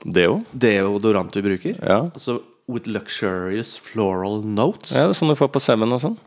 [0.00, 0.38] Deo?
[0.50, 1.76] deodorant du bruker?
[1.76, 1.98] Ja.
[2.08, 2.38] Altså
[2.70, 4.94] with luxurious floral notes?
[4.94, 6.18] ja, det er sånn du får på Seven og sånn.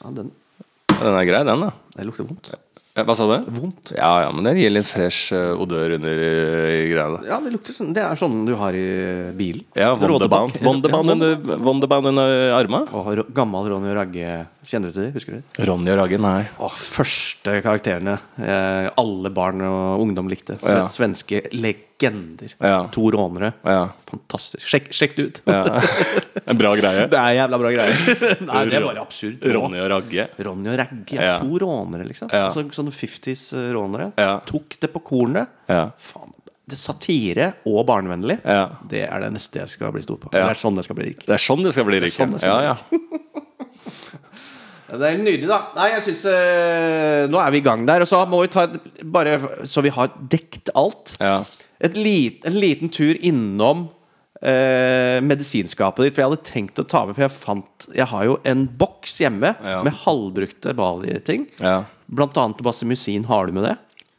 [0.00, 0.32] Ja, den,
[0.96, 1.70] Den er grei, den, da.
[1.96, 2.52] det lukter vondt.
[2.96, 3.44] Ja, Hva sa du?
[3.54, 3.92] Vondt.
[3.94, 7.20] Ja, ja, men det gir litt fresh eh, odør under uh, greia.
[7.28, 8.82] Ja, det lukter sånn Det er sånn du har i
[9.38, 9.62] bilen.
[9.78, 10.58] Ja, Wonderbound.
[10.66, 12.82] Wonderbound under, Wonderbound under arma.
[12.98, 14.40] Og gammel Ronny og Ragge.
[14.66, 15.12] Kjenner du til det?
[15.14, 15.68] Husker du det?
[15.70, 16.42] Ronny og Ragge, nei.
[16.58, 20.58] Åh, første karakterene eh, alle barn og ungdom likte.
[20.66, 20.82] Ja.
[20.90, 21.44] Svenske
[22.00, 22.54] legender.
[22.58, 22.88] Ja.
[22.92, 23.52] To rånere.
[23.64, 23.88] Ja.
[24.10, 24.66] Fantastisk.
[24.66, 25.40] Sjekk, sjekk det ut.
[25.46, 25.80] ja.
[26.50, 27.04] En bra greie.
[27.10, 27.94] Det er jævla bra greie.
[28.48, 29.44] Nei, det er bare absurd.
[29.54, 30.24] Ronny og Ragge.
[30.42, 31.18] Ronny og Ragge.
[31.20, 31.36] Ja.
[31.42, 32.30] To rånere, liksom.
[32.32, 34.10] Altså, sånne 50s-rånere.
[34.18, 34.32] Ja.
[34.48, 35.52] Tok det på kornet.
[35.70, 35.90] Ja.
[36.10, 36.32] Faen.
[36.70, 38.38] Det satire og barnevennlig.
[38.46, 38.68] Ja.
[38.86, 40.30] Det er det neste jeg skal bli stor på.
[40.30, 41.24] Det er sånn jeg skal bli rik.
[41.26, 42.14] Det er sånn det skal bli, rik.
[42.14, 42.76] sånn Ja, ja.
[44.90, 45.58] Det er nydelig, da.
[45.76, 48.02] Nei, jeg synes eh, Nå er vi i gang der.
[48.02, 49.36] Og så må vi ta et, Bare
[49.70, 51.16] så vi har dekt alt.
[51.22, 51.40] ja.
[51.80, 53.86] Et lit, en liten tur innom
[54.42, 56.14] eh, medisinskapet ditt.
[56.16, 59.18] For jeg hadde tenkt å ta med For jeg fant Jeg har jo en boks
[59.22, 59.82] hjemme Ja.
[59.86, 61.48] med halvbrukte Bali-ting.
[61.60, 61.84] ja.
[62.10, 63.76] Blant annet basimusin Har du med det?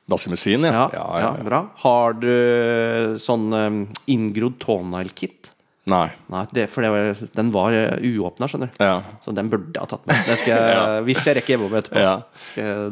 [0.07, 0.89] Bassimusin, ja.
[0.93, 1.59] Ja, ja, bra.
[1.83, 5.51] Har du sånn um, inngrodd tånegl-kit?
[5.89, 6.11] Nei.
[6.29, 8.83] Nei, det, for var, den var uh, uåpna, skjønner du.
[8.83, 8.99] Ja.
[9.23, 10.19] Så den burde jeg ha tatt med.
[10.27, 12.03] Den skal jeg, Hvis jeg rekker hjemme etterpå.
[12.03, 12.13] Ja.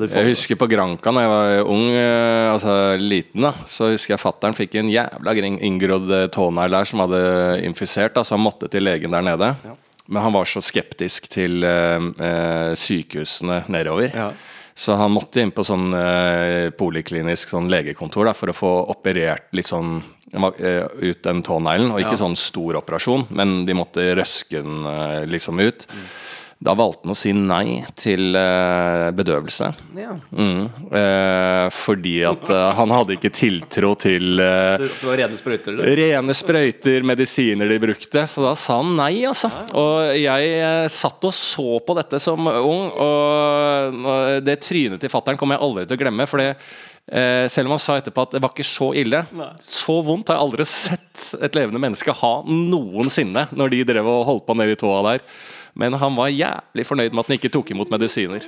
[0.09, 4.23] Jeg husker på Granca da jeg var ung, eh, altså liten, da så husker jeg
[4.23, 7.21] fattern fikk en jævla inngrodd eh, tånegl der som hadde
[7.67, 9.53] infisert, da, så han måtte til legen der nede.
[10.09, 14.09] Men han var så skeptisk til eh, eh, sykehusene nedover.
[14.09, 14.31] Ja.
[14.79, 19.49] Så han måtte inn på sånn eh, poliklinisk sånn legekontor da, for å få operert
[19.57, 21.91] litt sånn eh, ut den tåneglen.
[21.93, 22.23] Og ikke Ja.
[22.25, 25.87] sånn stor operasjon, men de måtte røske den eh, liksom ut.
[26.61, 29.69] Da valgte han å si nei til eh, bedøvelse.
[29.95, 30.17] Ja.
[30.35, 30.65] Mm.
[30.91, 35.77] Eh, fordi at eh, han hadde ikke tiltro til eh, Det, det var rene sprøyter?
[35.79, 35.93] Det.
[36.01, 38.25] rene sprøyter, medisiner de brukte.
[38.27, 39.47] Så da sa han nei, altså.
[39.71, 45.39] Og jeg eh, satt og så på dette som ung, og det trynet til fattern
[45.39, 46.27] kommer jeg aldri til å glemme.
[46.27, 46.77] For det eh,
[47.09, 49.23] selv om han sa etterpå at det var ikke så ille,
[49.63, 54.27] så vondt har jeg aldri sett et levende menneske ha noensinne når de drev og
[54.27, 55.23] holdt på nedi tåa der.
[55.79, 58.45] Men han var jævlig fornøyd med at han ikke tok imot medisiner.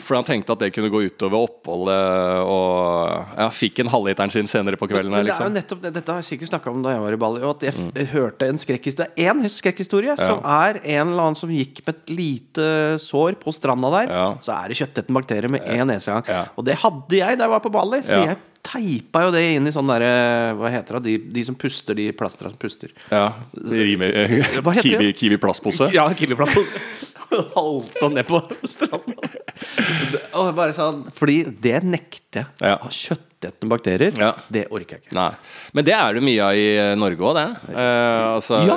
[0.00, 4.48] For han tenkte at det kunne gå utover oppholdet, og ja, fikk en halvliteren sin
[4.50, 5.10] senere på kvelden.
[5.12, 5.56] Men men det er jo liksom.
[5.58, 7.42] nettopp Dette har jeg sikkert snakka om da jeg var i Bali.
[7.50, 11.82] At jeg f hørte en skrekkhistorie Én skrekkhistorie som er en eller annen som gikk
[11.86, 12.68] med et lite
[13.02, 14.12] sår på stranda der.
[14.14, 14.26] Ja.
[14.44, 16.24] Så er det kjøttetten bakterier med én nesegang.
[16.28, 16.44] Ja.
[16.56, 18.02] Og det hadde jeg da jeg var på Bali.
[18.02, 18.32] Så Ja.
[18.32, 18.38] jeg
[18.70, 20.10] teipa jo det inn i sånn derre
[20.58, 21.02] Hva heter det?
[21.08, 22.92] De, de som puster, de plastra som puster.
[23.10, 24.14] Ja, rimer,
[24.62, 25.90] Hva kiwi, kiwi plastpose?
[25.94, 27.08] Ja, Kiwi plastpose.
[27.54, 29.30] Halta ned på stranda.
[30.38, 32.72] Og bare sånn Fordi det nekter jeg.
[32.72, 32.78] Ja.
[32.82, 32.90] Å
[33.48, 34.34] ha bakterier, Ja.
[34.52, 35.14] det orker jeg ikke.
[35.16, 35.30] Nei.
[35.72, 37.46] Men det er det mye av i eh, Norge òg, det.
[37.72, 38.76] Eh, altså, Ja,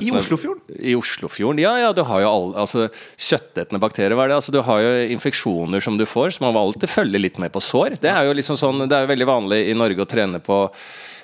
[0.00, 0.62] i Oslofjorden.
[0.78, 2.88] I Oslofjorden, Ja, ja, du har jo alle altså,
[3.18, 4.36] Kjøttetende bakterier, hva er det?
[4.36, 7.52] Altså, du har jo infeksjoner som du får, så man må alltid følge litt med
[7.52, 7.98] på sår.
[8.00, 10.68] Det er jo liksom sånn Det er jo veldig vanlig i Norge å trene på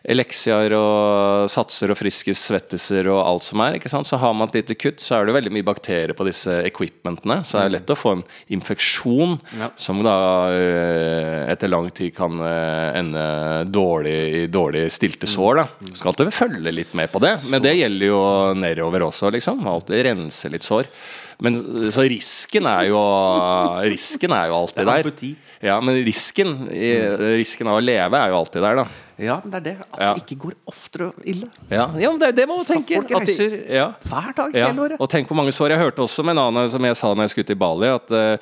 [0.02, 3.76] Eleksiaer og satser og friskis, svettiser og alt som er.
[3.86, 7.40] Så har man et lite kutt, så er det veldig mye bakterier på disse equipmentene.
[7.46, 8.24] Så det er lett å få en
[8.58, 9.68] infeksjon Ja.
[9.78, 10.16] som da
[10.50, 13.24] øh, etter lang tid kan øh, ende
[13.70, 15.62] dårlig i dårlig stilte sår.
[15.62, 18.22] da Skal alltid følge litt med på det, men det gjelder jo
[18.58, 19.62] nedover også, liksom.
[19.70, 20.90] Alltid rense litt sår.
[21.42, 21.56] Men
[21.90, 23.00] så risken er jo
[23.82, 25.08] Risken er jo alltid er der.
[25.62, 28.87] Ja, men risken, i- risken av å leve er jo alltid der, da.
[29.22, 29.75] Ja, men det er det.
[29.92, 30.14] At Ja.
[30.14, 31.46] det ikke går oftere ille.
[31.70, 32.96] Ja, ja men det, det må man tenke.
[32.98, 33.92] folk reiser ja.
[34.03, 34.96] hver dag hele året.
[35.01, 37.29] og tenk hvor mange sår jeg hørte også med en annen som jeg sa når
[37.29, 38.37] jeg skulle til Bali, at eh,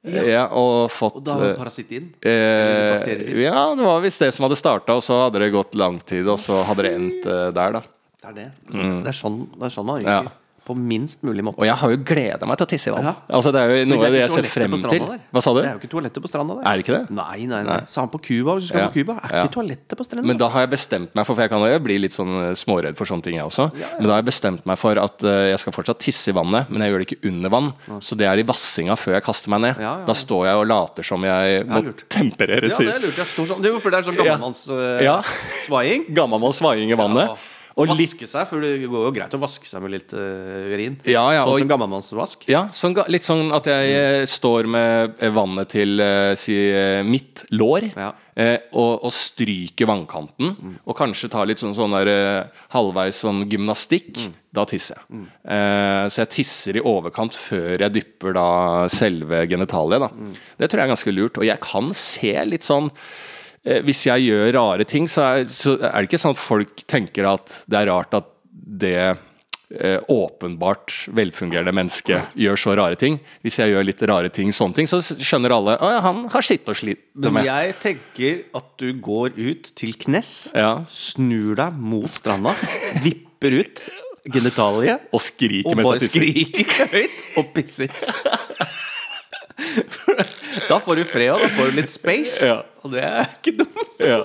[0.06, 2.12] Ja, og fått Og da var eh, parasitt inn?
[2.22, 3.42] eh.
[3.42, 6.28] Ja, det var visst det som hadde starta, og så hadde det gått lang tid,
[6.30, 7.82] og så hadde det endt eh, der, da.
[8.22, 8.48] Det er det.
[8.72, 10.22] Det er sånn, det er sånn man Ja.
[10.66, 11.60] På minst mulig måte.
[11.62, 13.06] Og jeg har jo gleda meg til å tisse i vann.
[13.06, 13.14] Ja.
[13.38, 15.04] Altså, det er jo noe av det jeg ser frem til.
[15.32, 15.60] Hva sa du?
[15.62, 16.66] Det er jo ikke toaletter på stranda der.
[16.66, 17.14] Er det ikke det?
[17.14, 17.80] Nei, nei, nei.
[17.92, 18.88] Sa han på Cuba, hvis du skal Ja.
[18.90, 19.20] på Cuba.
[19.24, 19.44] Er Ja.
[19.46, 20.26] ikke toaletter på stranda?
[20.26, 22.54] Men da har jeg bestemt meg for For jeg kan jo bli litt sånn eh,
[22.56, 23.70] småredd for sånne ting, jeg også.
[23.76, 26.70] Men da har jeg bestemt meg for at eh, jeg skal fortsatt tisse i vannet,
[26.72, 27.74] men jeg gjør det ikke under vann.
[28.02, 29.76] Så det er i vassinga før jeg kaster meg ned.
[30.08, 32.72] Da står jeg og later som jeg må temperere, temperere.
[32.72, 33.18] ja, det er lurt.
[33.18, 33.62] Jeg står sånn.
[33.62, 35.22] Det er jo for det er sånn gammelmanns uh, Ja.
[36.16, 37.38] Gammelmanns svaiing i vannet.
[37.76, 40.72] Og litt vaske seg, for det går jo greit å vaske seg med litt uh,
[40.72, 40.94] urin.
[41.04, 42.46] Ja, ja, sånn og- som gammelmannsvask.
[42.48, 43.90] Ja, sånn, litt sånn at jeg
[44.24, 44.30] mm.
[44.32, 48.14] står med eh, vannet til uh, si, eh, mitt lår Ja.
[48.40, 50.56] eh, og, og stryker vannkanten.
[50.88, 54.24] Og kanskje tar litt sånn, sånn der eh, halvveis sånn gymnastikk.
[54.56, 55.28] Da tisser jeg.
[55.44, 58.48] Eh, så jeg tisser i overkant før jeg dypper da
[58.88, 60.00] selve genitaliet.
[60.08, 60.32] Da.
[60.64, 61.44] Det tror jeg er ganske lurt.
[61.44, 62.94] Og jeg kan se litt sånn eh,
[63.66, 67.26] Hvis jeg gjør rare ting, så er, så er det ikke sånn at folk tenker
[67.32, 68.94] at det er rart at det
[69.74, 73.18] eh, åpenbart velfungerende mennesket gjør så rare ting.
[73.42, 76.46] Hvis jeg gjør litt rare ting, sånne ting, så skjønner alle at ja, han har
[76.46, 80.84] sitt å slite Men jeg tenker at du går ut til knes, Ja.
[80.90, 82.54] snur deg mot stranda,
[83.02, 83.88] vipper ut
[84.26, 86.22] genitaliet Og skriker og mens jeg tisser.
[86.22, 87.90] skriker høyt og pisser.
[90.70, 92.46] da får du fred, og da får du litt space.
[92.46, 92.60] Ja.
[92.86, 93.96] Og det er ikke dumt.
[94.04, 94.22] Ja.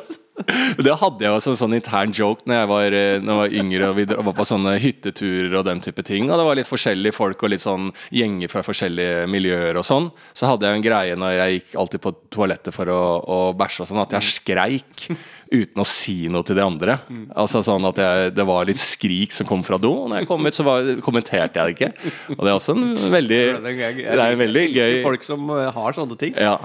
[0.87, 3.57] Det hadde jeg jo som sånn intern joke Når jeg var, eh, når jeg var
[3.63, 6.31] yngre og vi var på sånne hytteturer og den type ting.
[6.31, 10.09] Og det var litt forskjellige folk og litt sånn gjenger fra forskjellige miljøer og sånn.
[10.37, 13.85] Så hadde jeg en greie når jeg gikk alltid på toalettet for å, å bæsje
[13.85, 15.11] og sånn, at jeg skreik
[15.51, 16.97] uten å si noe til de andre.
[17.35, 19.91] Altså sånn at jeg, Det var litt skrik som kom fra do.
[20.05, 22.13] Og når jeg kom ut, så var, kommenterte jeg det ikke.
[22.37, 22.85] Og det er også en
[23.17, 26.37] veldig Det er en veldig gøy Folk som eh, har sånne ting.
[26.39, 26.59] ja.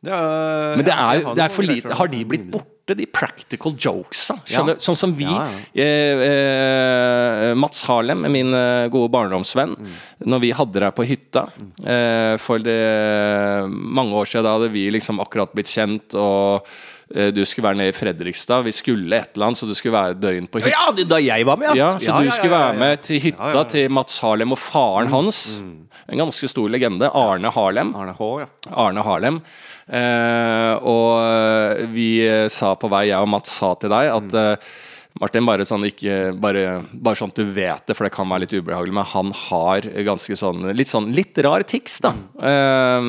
[0.00, 3.72] Det er, Men det er, det er for lite Har de blitt borte, de practical
[3.74, 4.36] jokesa?
[4.44, 4.82] Skjønner, Ja.
[4.82, 6.24] Sånn som vi Ja, Eh,
[7.50, 9.96] eh, Mats Harlem, min eh, gode barndomsvenn, Mm.
[10.26, 11.48] når vi hadde deg på hytta
[11.86, 16.66] eh, For det, mange år siden da hadde vi liksom akkurat blitt kjent, og
[17.14, 18.62] eh, du skulle være nede i Fredrikstad.
[18.64, 20.70] Vi skulle et eller annet, så du skulle være døgn på hytta.
[20.70, 23.62] Ja, da jeg var med, Ja, så du skulle være med til hytta Ja, ja,
[23.62, 23.64] ja.
[23.64, 25.60] til Mats Harlem og faren hans.
[26.10, 27.06] En ganske stor legende.
[27.14, 27.94] Arne Harlem.
[27.94, 28.46] Arne H, ja.
[28.74, 29.40] Arne Harlem.
[29.90, 32.12] Eh, og vi
[32.52, 34.70] sa på vei, jeg og Mats sa til deg, at eh,
[35.18, 38.44] Martin, bare sånn, ikke, bare, bare sånn at du vet det, for det kan være
[38.44, 42.14] litt ubehagelig, men han har ganske sånn litt, sånn, litt rar tics, da.
[42.38, 43.08] Eh,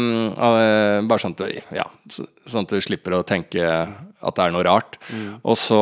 [0.50, 1.46] eh, bare sånn at,
[1.78, 4.98] ja, sånn at du slipper å tenke at det er noe rart.
[5.46, 5.80] Og så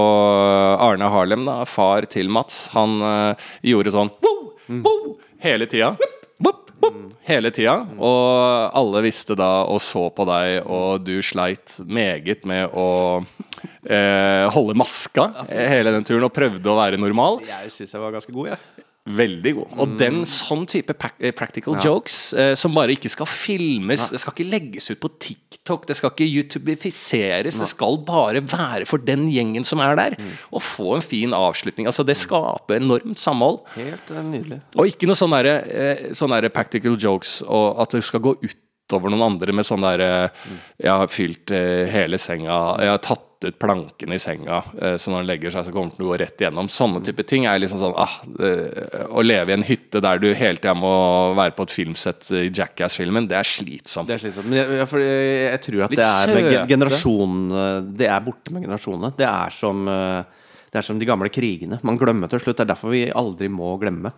[0.84, 4.54] Arne Harlem, da, far til Mats, han eh, gjorde sånn «Woo!
[4.84, 5.96] Woo!» hele tida.
[7.30, 7.76] Hele tida.
[8.02, 12.90] Og alle visste da og så på deg, og du sleit meget med å
[13.86, 17.42] eh, holde maska hele den turen og prøvde å være normal.
[17.46, 18.89] Jeg syns jeg var ganske god, jeg.
[19.10, 19.74] Veldig god.
[19.82, 21.86] Og den sånn type practical ja.
[21.88, 25.98] jokes eh, som bare ikke skal filmes, det skal ikke legges ut på TikTok, det
[25.98, 30.18] skal ikke youtubifiseres, det skal bare være for den gjengen som er der.
[30.54, 31.90] Og få en fin avslutning.
[31.90, 33.64] Altså, det skaper enormt samhold.
[33.78, 34.62] Helt eh, nydelig.
[34.78, 38.36] Og ikke noe sånn derre eh, sånn derre practical jokes, og at det skal gå
[38.44, 40.30] utover noen andre med sånn derre
[40.78, 45.12] Jeg har fylt eh, hele senga, jeg har tatt ut plankene i senga, eh, så
[45.12, 46.68] når den legger seg, så kommer den til å gå rett igjennom.
[46.72, 50.28] Sånne type ting er liksom sånn ah, eh, Å leve i en hytte der du
[50.36, 50.92] hele tida må
[51.38, 54.10] være på et filmsett i Jackass-filmen, det er slitsomt.
[54.10, 54.50] Det er slitsomt.
[54.52, 57.96] Men jeg, jeg, for jeg, jeg tror at Litt det er med søte.
[58.04, 59.14] Det er borte med generasjonene.
[59.20, 61.80] Det er som eh, Det er som de gamle krigene.
[61.88, 62.60] Man glemmer til slutt.
[62.60, 64.12] Det er derfor vi aldri må glemme.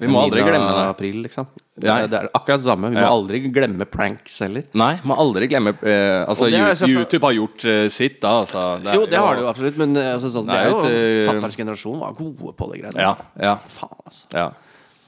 [0.00, 0.84] Vi må aldri glemme det.
[0.94, 1.46] April, liksom.
[1.80, 2.88] Det, er, det er akkurat det samme.
[2.92, 3.10] Vi må Ja.
[3.12, 4.64] aldri glemme pranks heller.
[4.76, 8.32] Nei, må aldri glemme eh, Altså, Og det er YouTube har gjort eh, sitt, da.
[8.42, 10.80] Altså, er Jo, det har det jo absolutt, men eh, altså, sånn, det er jo
[10.80, 13.00] et, eh, Fatterns generasjon var gode på det greiene.
[13.06, 14.26] Ja, ja, Faen, altså.
[14.36, 14.48] ja.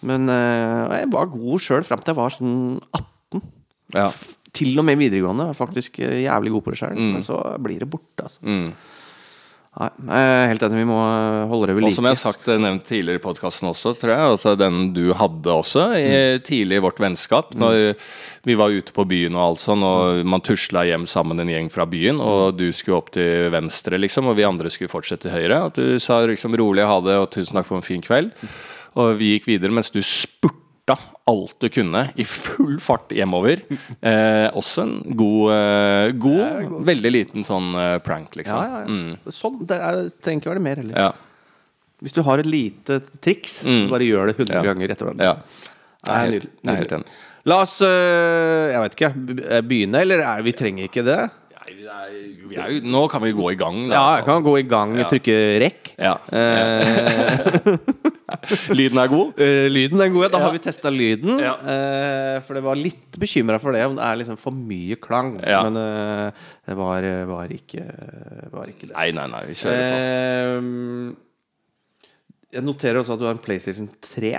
[0.03, 2.57] Men eh, jeg var god sjøl fram til jeg var sånn
[2.93, 3.43] 18.
[3.99, 4.09] ja.
[4.53, 6.99] Til og med videregående var jeg faktisk eh, jævlig god på det sjøl.
[7.01, 8.43] Men så blir det borte, altså.
[8.45, 8.67] Mm.
[9.73, 10.83] Nei, jeg er helt enig.
[10.83, 10.99] Vi må
[11.49, 14.13] holde det ved Og som jeg har sagt eh, nevnt tidligere i podkasten også, tror
[14.13, 16.11] jeg, altså den du hadde også i,
[16.45, 17.95] tidlig i vårt vennskap, når
[18.45, 21.73] vi var ute på byen og alt sånn, og man tusla hjem sammen en gjeng
[21.73, 25.39] fra byen, og du skulle opp til venstre, liksom, og vi andre skulle fortsette til
[25.39, 25.65] høyre.
[25.71, 28.35] At du sa liksom rolig ha det, og tusen takk for en fin kveld.
[29.01, 30.03] Og vi gikk videre mens du
[30.83, 30.99] spurta
[31.31, 33.61] alt du kunne i full fart hjemover.
[34.03, 38.59] Eh, også en god, eh, god, veldig liten sånn eh, prank, liksom.
[38.59, 38.87] Ja, ja, ja.
[38.89, 39.19] Mm.
[39.33, 40.99] Sånn, det er, trenger ikke være mer heller.
[40.99, 41.13] Ja.
[42.03, 44.57] Hvis du har et lite triks, bare gjør det 100 Mm.
[44.59, 44.63] Ja.
[44.73, 45.25] ganger etter hverandre.
[45.25, 45.37] ja.
[46.03, 47.05] Det helt- nydelig.
[47.47, 49.63] La oss øh, Jeg vet ikke.
[49.69, 51.31] Begynne, eller er, vi trenger ikke det?
[51.73, 53.79] Nei, er, nå kan vi gå i gang.
[53.89, 53.95] Da.
[53.95, 55.07] Ja, jeg kan gå i gang, Ja.
[55.11, 55.93] trykke rekk.
[55.99, 56.15] Ja.
[56.33, 57.77] Eh,
[58.79, 59.33] Lyden er god.
[59.41, 60.25] eh, lyden er god.
[60.27, 60.29] ja.
[60.33, 61.39] Da har vi testa lyden.
[61.43, 61.55] Ja.
[61.63, 65.35] eh, for det var litt bekymra for det, om det er liksom for mye klang.
[65.45, 65.63] Ja.
[65.69, 65.77] Men
[66.67, 67.85] det var, var, ikke,
[68.55, 68.95] var ikke det.
[68.97, 71.21] Nei, nei, nei, vi kjører på.
[72.53, 74.35] Jeg noterer også at du har en PlayStation 3.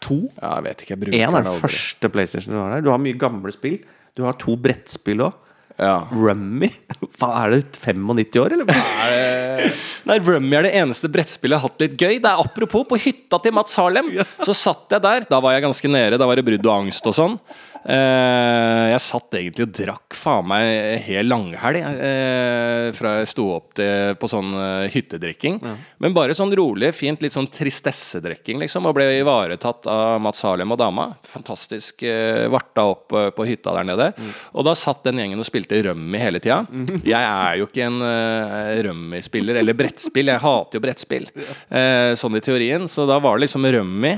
[0.00, 0.16] To?
[0.40, 2.84] Ja, jeg vet ikke, jeg Én er den første PlayStation du har der.
[2.86, 3.82] Du har mye gamle spill.
[4.16, 5.36] Du har to brettspill òg.
[5.80, 5.94] Ja.
[6.12, 6.68] Rummy.
[7.20, 8.68] Faen, er det 95 år, eller?
[8.68, 8.76] Hva
[9.08, 9.70] er det?
[10.10, 12.18] Nei, Rummy er det eneste brettspillet jeg har hatt litt gøy.
[12.20, 14.12] Det er apropos, på hytta til Mats Harlem,
[14.44, 15.26] så satt jeg der.
[15.30, 17.38] Da var jeg ganske nede, da var det brudd og angst og sånn.
[17.80, 23.72] Eh, jeg satt egentlig og drakk faen meg hel langhelg eh, fra jeg sto opp
[23.78, 25.60] til, på sånn eh, hyttedrikking.
[26.00, 28.88] Men bare sånn rolig, fint, litt sånn tristessedrikking, liksom.
[28.88, 31.08] Og ble ivaretatt av Mats Harlem og dama.
[31.30, 32.04] Fantastisk
[32.52, 34.10] varta opp på hytta der nede.
[34.52, 36.62] Og da satt den gjengen og spilte rømmi hele tida.
[37.10, 40.30] Jeg er jo ikke en uh, Rummy-spiller, eller brettspill.
[40.32, 41.28] Jeg hater jo brettspill,
[41.80, 42.86] eh, sånn i teorien.
[42.90, 44.14] Så da var det liksom Rummy.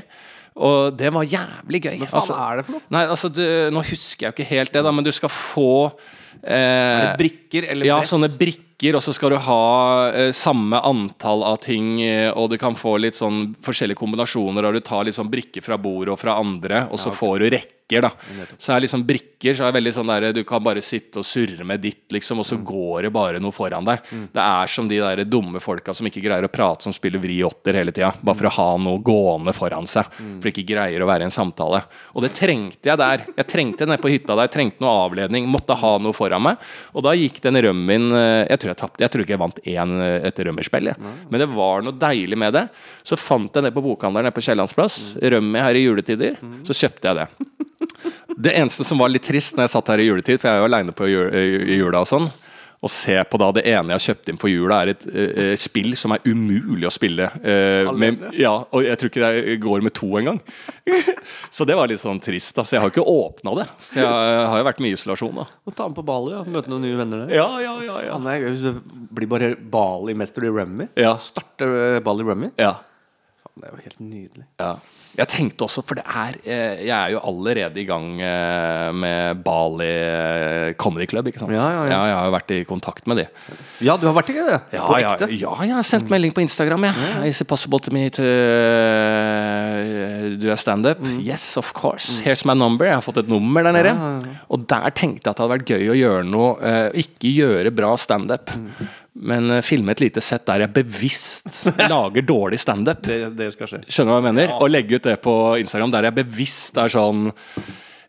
[0.56, 2.02] Og det var jævlig gøy.
[2.02, 2.84] Hva faen er det for noe?
[2.92, 5.72] Nei, altså, du, nå husker jeg jo ikke helt det, da, men du skal få
[6.42, 9.62] eh, Er brikker eller ja, sånne brikker, og så skal du ha
[10.10, 14.76] eh, samme antall av ting, eh, og du kan få litt sånn forskjellige kombinasjoner, og
[14.76, 17.48] du tar litt sånn brikker fra bordet og fra andre, og så får du
[17.88, 18.10] rekker, da.
[18.58, 21.64] Så er liksom brikker, så er veldig sånn der, du kan bare sitte og surre
[21.66, 22.64] med ditt, liksom, og så Mm.
[22.64, 24.00] går det bare noe foran deg.
[24.32, 27.40] Det er som de der dumme folka som ikke greier å prate, som spiller vri
[27.42, 30.40] åtter hele tida, bare for å ha noe gående foran seg, Mm.
[30.40, 31.84] for ikke greier å være i en samtale.
[32.14, 33.26] Og det trengte jeg der.
[33.36, 36.58] Jeg trengte nede på hytta der, trengte noe avledning, måtte ha noe foran meg.
[36.94, 39.00] Og da gikk den rømmien eh, Jeg tror jeg tapte.
[39.00, 40.96] Jeg tror ikke jeg vant én eh, et rømmerspill, jeg.
[41.30, 42.68] Men det var noe deilig med det.
[43.04, 46.36] Så fant jeg det på bokhandelen nede på Kiellandsplass, rømmi her i juletider.
[46.64, 47.28] Så kjøpte jeg det.
[48.36, 50.62] Det eneste som var litt trist når jeg satt her i juletid, for jeg er
[50.64, 52.30] jo aleine på jul, i jula og sånn,
[52.82, 55.28] å se på da det ene jeg har kjøpt inn for jula, er et eh,
[55.38, 57.28] eh, spill som er umulig å spille.
[57.46, 60.40] eh, med, ja, og jeg tror ikke det går med to engang.
[61.54, 62.56] så det var litt sånn trist.
[62.56, 63.68] da Så jeg har ikke åpna det.
[63.92, 64.08] Så jeg
[64.50, 65.46] har jo vært mye i isolasjon, da.
[65.62, 67.36] og ta med på Bali og møte noen nye venner der.
[67.38, 68.16] Ja, ja, ja, ja.
[68.18, 70.88] Faen, jeg, du blir bare Bali-mester i Rummy.
[70.98, 71.14] Ja.
[71.22, 72.50] Starte eh, Bali Rummy.
[72.58, 72.80] ja.
[73.46, 74.48] Faen, Det er jo helt nydelig.
[74.58, 74.74] Ja.
[75.12, 79.42] Jeg tenkte også, for det er eh, Jeg er jo allerede i gang eh, med
[79.44, 81.52] Bali eh, Comedy Club, ikke sant?
[81.52, 81.98] Ja, ja, ja.
[82.08, 83.26] jeg har jo vært i kontakt med de.
[83.84, 84.58] Ja, du har vært i det?
[84.72, 86.88] Ja, ja, jeg har sendt melding på Instagram.
[86.88, 86.94] Ja.
[87.28, 88.24] Is it possible to me to
[90.40, 91.04] do a standup?
[91.20, 92.22] Yes, of course.
[92.24, 92.88] Here's my number.
[92.88, 93.94] Jeg har fått et nummer der nede.
[94.48, 97.92] Og der tenkte jeg at det hadde vært gøy å gjøre noe Ikke gjøre bra
[98.00, 98.52] standup,
[99.12, 103.02] men eh, filme et lite sett der jeg bevisst lager dårlig standup.
[103.04, 103.50] Det, det.
[103.56, 104.54] Skjønner du hva jeg mener?
[104.58, 107.28] Og legge ut det på Instagram der jeg bevisst er sånn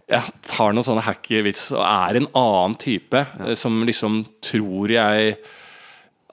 [0.10, 3.58] Jeg tar noen sånne hacky vits og er en annen type ja.
[3.60, 5.36] som liksom tror jeg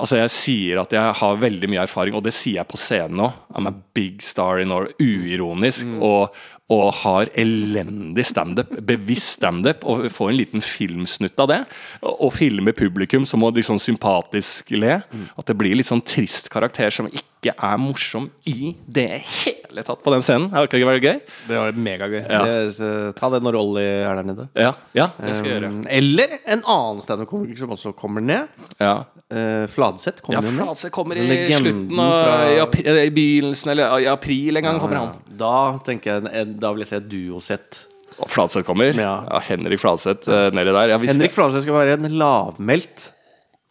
[0.01, 3.19] Altså Jeg sier at jeg har veldig mye erfaring, og det sier jeg på scenen
[3.21, 3.27] nå.
[3.53, 4.95] I'm a big star in Norway.
[4.97, 5.91] Uironisk.
[6.01, 6.33] Og,
[6.71, 8.71] og har elendig standup.
[8.87, 9.83] Bevisst standup.
[9.91, 11.59] Og får en liten filmsnutt av det.
[12.07, 15.01] Og, filmer publikum som må liksom sympatisk le.
[15.37, 20.03] At det blir litt sånn trist karakter som ikke er morsom i det hele tatt
[20.05, 20.51] på den scenen.
[20.53, 21.21] Har ikke det vært gøy?
[21.49, 22.21] Det var megagøy.
[22.29, 22.43] Ja.
[22.45, 24.49] Det- Ta det når Olli er der nede.
[24.55, 25.71] Ja, ja det skal jeg gjøre.
[25.73, 28.47] Um, eller en annen standup-komiker som også kommer ned.
[28.79, 29.05] Ja.
[29.31, 30.55] Uh, Fladseth kommer Ja.
[30.55, 34.81] Fladseth kommer i Legenden slutten av fra- i, apri- begynnelsen eller i april en gang.
[34.81, 35.53] kommer han Da
[35.87, 37.85] tenker jeg Da vil jeg se et duosett.
[38.21, 38.93] Og Fladseth kommer.
[38.93, 39.15] Ja.
[39.31, 39.39] Ja.
[39.49, 40.93] Henrik Fladseth eh, nedi der.
[40.93, 43.07] Ja, Henrik Fladseth skal være en lavmælt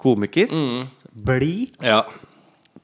[0.01, 0.49] komiker.
[1.13, 2.01] Blid, Ja.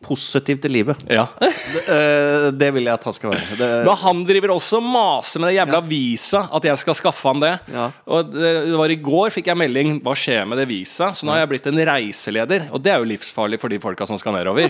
[0.06, 1.00] positiv til livet.
[1.10, 1.24] ja.
[1.42, 3.56] Det, eh, det vil jeg at han skal være.
[3.58, 7.28] Det, Men han driver også og maser med det jævla visa, at jeg skal skaffe
[7.32, 7.54] han det.
[7.74, 7.88] Ja.
[8.06, 11.10] Og det, det var i går fikk jeg melding hva skjer med det visa.
[11.18, 14.06] Så nå har jeg blitt en reiseleder, og det er jo livsfarlig for de folka
[14.06, 14.70] som skal nedover.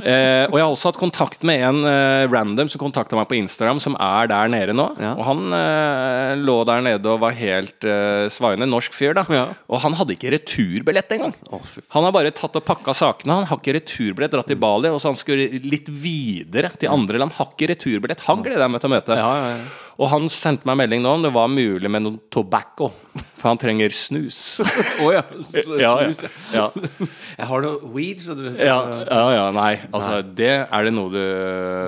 [0.00, 3.36] Eh, og jeg har også hatt kontakt med en eh, random som kontakta meg på
[3.36, 4.86] Instagram, som er der nede nå.
[4.96, 5.10] Ja.
[5.20, 8.70] Og han eh, lå der nede og var helt eh, svaiende.
[8.72, 9.26] Norsk fyr, da.
[9.28, 9.44] Ja.
[9.68, 11.36] Og han hadde ikke returbillett engang.
[11.52, 11.60] Oh,
[11.92, 13.42] han har bare tatt og pakka sakene.
[13.42, 17.20] Han har ikke returbillett, dratt til Bali, og så han skulle litt videre til andre
[17.20, 17.36] land.
[17.36, 18.24] Har ikke returbillett.
[18.30, 19.20] Han gleder jeg meg til å møte.
[19.20, 19.72] Ja, ja, ja.
[20.00, 22.88] Og han sendte meg melding nå om det var mulig med noe tobacco.
[23.36, 24.38] For han trenger snus.
[25.04, 25.22] Å ja.
[25.52, 25.92] ja, ja.
[26.08, 26.22] Snus,
[26.54, 26.64] ja.
[27.42, 29.74] Jeg har noe weed, så du Ja, ja, ja, nei.
[29.92, 31.20] Altså, det er det noe du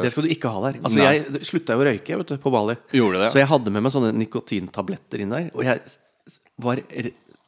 [0.04, 0.80] Det skal du ikke ha der.
[0.82, 1.14] Altså, Nei.
[1.22, 2.76] jeg slutta jo å røyke vet du, på Bali.
[2.92, 3.32] Gjorde det?
[3.34, 5.48] Så jeg hadde med meg sånne nikotintabletter inn der.
[5.56, 5.80] Og jeg
[6.64, 6.80] var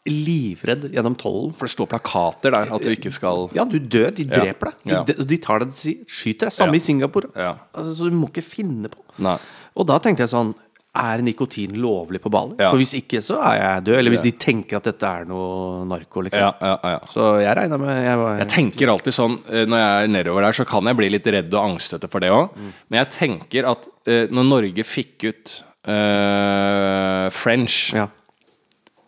[0.07, 1.53] livredd gjennom tollen.
[1.59, 4.13] For det står plakater der at du ikke skal Ja, du dør.
[4.15, 4.39] De Ja.
[4.45, 5.07] dreper deg.
[5.11, 6.55] De, de, tar deg, de skyter deg.
[6.55, 6.81] Samme Ja.
[6.81, 7.31] i Singapore.
[7.35, 7.53] Ja.
[7.75, 9.03] Altså, så du må ikke finne på.
[9.19, 9.37] Nei.
[9.77, 10.55] Og da tenkte jeg sånn
[10.97, 12.57] Er nikotin lovlig på Bali?
[12.57, 12.71] Ja.
[12.73, 13.99] For hvis ikke, så er jeg død.
[14.01, 16.41] Eller hvis de tenker at dette er noe narko, liksom.
[16.41, 17.03] Ja, ja, ja.
[17.13, 20.49] Så jeg regna med jeg var, Jeg tenker alltid sånn eh, Når jeg er nedover
[20.49, 22.57] der, så kan jeg bli litt redd og angstete for det òg.
[22.89, 25.57] Men jeg tenker at eh, når Norge fikk ut
[25.87, 27.93] uh, French,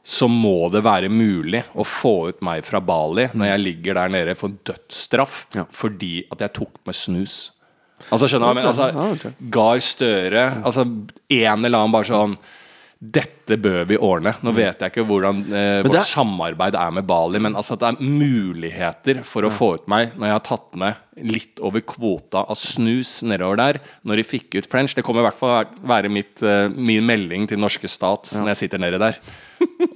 [0.08, 4.12] så må det være mulig å få ut meg fra Bali når jeg ligger der
[4.14, 5.42] nede for dødsstraff
[5.74, 7.38] fordi at jeg tok med snus.
[8.12, 8.64] Altså skjønner jeg?
[8.64, 8.68] Ja,
[9.10, 9.32] Altså.
[9.50, 12.38] Gahr Støre Altså en eller annen bare sånn
[12.98, 14.32] dette bør vi ordne.
[14.42, 17.84] Nå vet jeg ikke hvordan eh, vårt er- samarbeid er med Bali, men altså at
[17.84, 21.82] det er muligheter for å få ut meg når jeg har tatt med litt over
[21.86, 24.94] kvota av snus nedover der, når de fikk ut French.
[24.96, 28.62] Det kommer i hvert fall være mitt, eh, min melding til norske stat når jeg
[28.64, 29.20] sitter nede der.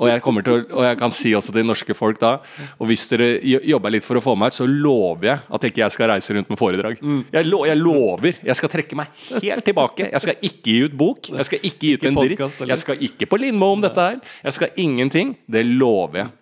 [0.03, 2.33] Og jeg, å, og jeg kan si også til norske folk da
[2.81, 5.83] Og hvis dere jobber litt for å få meg ut, så lover jeg at ikke
[5.85, 6.99] jeg skal reise rundt med foredrag.
[7.31, 8.41] Jeg, lo, jeg lover.
[8.43, 10.09] Jeg skal trekke meg helt tilbake.
[10.11, 11.31] Jeg skal ikke gi ut bok.
[11.31, 12.61] Jeg skal ikke gi ut en dritt.
[12.73, 14.19] Jeg skal ikke på Lindmo om dette her.
[14.43, 15.37] Jeg skal ingenting.
[15.47, 16.35] Det lover jeg.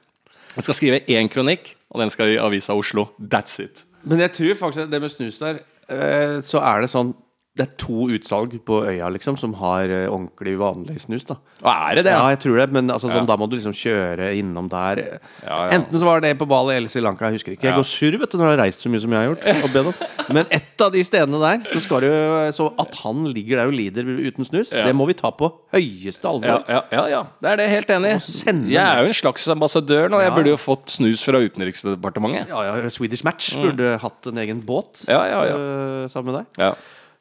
[0.57, 3.11] Jeg skal skrive én kronikk, og den skal i Avisa Oslo.
[3.21, 3.85] That's it.
[4.03, 7.13] Men jeg tror faktisk at det med snus der, eh, så er det sånn
[7.59, 11.35] Det er to utsalg på øya, liksom, som har eh, ordentlig vanlig snus, da.
[11.65, 12.13] Og er det det?
[12.15, 15.01] Ja, jeg tror det, men altså, sånn, da må du liksom kjøre innom der.
[15.43, 15.73] Ja, ja.
[15.75, 17.67] Enten så var det på Bali eller Sri Lanka, jeg husker ikke.
[17.67, 19.49] Jeg går surr vet du, når jeg har reist så mye som jeg har gjort.
[19.67, 19.99] opp igjennom.
[20.31, 22.09] Men ett av de stedene der, så skal du
[22.55, 26.31] Så at han ligger der og lider uten snus, det må vi ta på høyeste
[26.31, 26.63] alvor.
[26.71, 27.21] ja, ja, ja.
[27.43, 28.23] Det er det helt enig i.
[28.31, 30.23] sende Jeg er jo en slags ambassadør nå.
[30.23, 32.55] Jeg burde jo fått snus fra Utenriksdepartementet.
[32.55, 35.59] Ja, ja, Swedish Match burde hatt en egen båt Ja, ja, ja.
[35.59, 36.63] eh, sammen med deg.
[36.63, 36.73] Ja.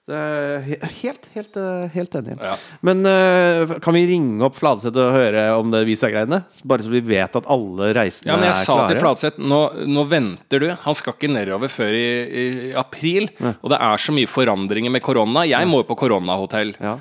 [0.09, 2.35] Det er helt, helt, eh, helt enig.
[2.41, 2.55] Ja.
[2.87, 6.41] Men uh, kan vi ringe opp Fladseth og høre om det Visa-greiene?
[6.65, 8.89] Bare så vi vet at alle reisende Ja, men jeg er sa klare.
[8.95, 10.67] til Fladseth nå, nå venter du.
[10.87, 13.29] Han skal ikke nedover før i, i april.
[13.61, 15.45] Og det er så mye forandringer med korona.
[15.45, 16.73] Jeg må jo på koronahotell.
[16.81, 16.97] Ja.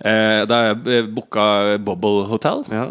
[0.00, 1.42] Eh, da har jeg eh, booka
[1.84, 2.86] Bubble Hotel, Ja.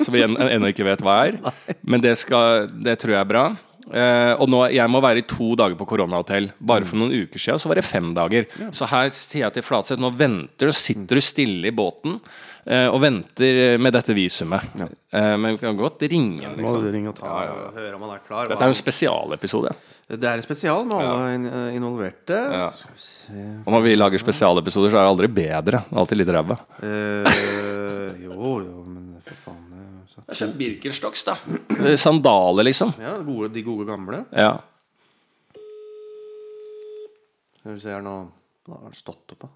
[0.00, 1.40] som vi en- ennå ikke vet hva er.
[1.90, 3.42] Men det, skal, det tror jeg er bra.
[3.92, 6.46] Eh, og nå, jeg må være i to dager på koronahotell.
[6.58, 8.46] Bare for noen uker siden så var det fem dager.
[8.72, 12.88] Så her sier jeg til Flatseth nå venter du, sitter du stille i båten uh,
[12.88, 14.64] og venter med dette visumet.
[14.80, 16.86] Eh, men vi kan godt ringe ham, liksom.
[16.94, 18.48] ringe og ta og høre om han er klar.
[18.48, 19.74] Dette er jo en spesialepisode.
[20.04, 22.40] Det er en spesial med alle in- eh, involverte.
[22.56, 22.66] Ja.
[23.64, 25.84] Og når vi lager spesialepisoder, så er det aldri bedre.
[25.92, 26.58] Alltid litt ræva.
[26.80, 29.73] Eh, Jo, jo, men for faen
[30.16, 31.34] eh, er sånn Birkenstocks, da.
[31.80, 32.94] Eh, Sandaler, liksom.
[33.02, 34.24] Ja, gode, de gode gamle.
[34.34, 34.56] Ja.
[37.58, 38.16] Skal vi se her nå
[38.64, 39.52] Hva har han stått opp, av?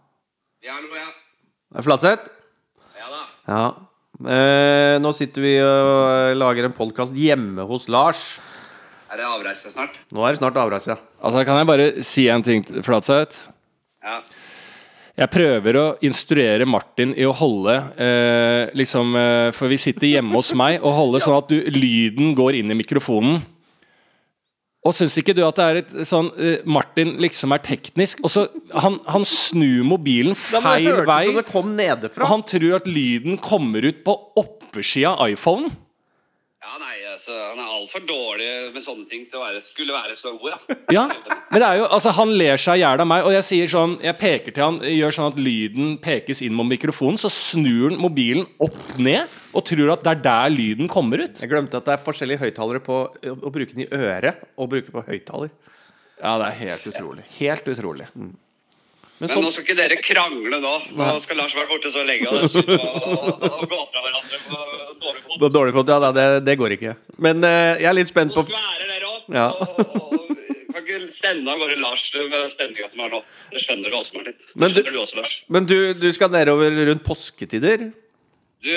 [0.65, 1.15] Ja, nå er jeg.
[1.79, 2.29] Er Flatseth?
[2.99, 3.23] Ja da.
[3.49, 3.63] Ja.
[4.19, 8.23] Eh, nå sitter vi og lager en podkast hjemme hos Lars.
[9.09, 9.95] Er det avreise snart?
[10.13, 10.99] Nå er det snart avreise.
[11.23, 13.47] Altså, kan jeg bare si en ting, Flatseth?
[14.05, 14.19] Ja.
[15.19, 20.37] Jeg prøver å instruere Martin i å holde eh, liksom eh, For vi sitter hjemme
[20.39, 23.41] hos meg og holde sånn at du, lyden går inn i mikrofonen.
[24.87, 28.23] Og syns ikke du at det er et sånn eh, Martin liksom er teknisk?
[28.23, 28.47] Og så
[28.79, 31.25] Han, han snur mobilen feil vei.
[31.33, 32.23] som det kom nedefra.
[32.23, 35.75] Og han tror at lyden kommer ut på oppesida av iPhonen.
[37.35, 40.57] Han er altfor dårlig med sånne ting til å være, skulle være så god.
[40.57, 40.77] da.
[40.97, 41.05] Ja,
[41.51, 43.71] men det er jo, altså Han ler seg i hjel av meg, og jeg sier
[43.73, 47.91] sånn Jeg peker til han, gjør sånn at lyden pekes inn mot mikrofonen, så snur
[47.91, 51.41] han mobilen opp ned og tror at det er der lyden kommer ut.
[51.41, 54.93] Jeg glemte at det er forskjellige høyttalere på å, bruke den i øret og bruke
[54.95, 55.51] på høyttaler.
[56.19, 57.25] Ja, det er helt utrolig.
[57.39, 58.09] Helt utrolig.
[59.19, 60.75] Men Men sånn, nå skal ikke dere krangle nå.
[60.95, 64.59] Nå skal Lars være borte så lenge og, og, og gå fra hverandre på
[65.03, 65.51] dårlig fot.
[65.57, 66.95] dårlig ja, da, det, det går ikke.
[67.27, 69.27] Men uh, jeg er litt spent Nå på skværer dere opp.
[69.35, 69.49] Ja.
[69.59, 70.29] og, og,
[70.69, 73.23] kan ikke sende av gårde Lars med stemninga som er nå.
[73.55, 74.37] Det skjønner du også, Martin.
[74.39, 75.35] Det Men du- du også, Lars.
[75.49, 77.89] Men du, du skal nedover rundt påsketider?
[78.63, 78.75] Du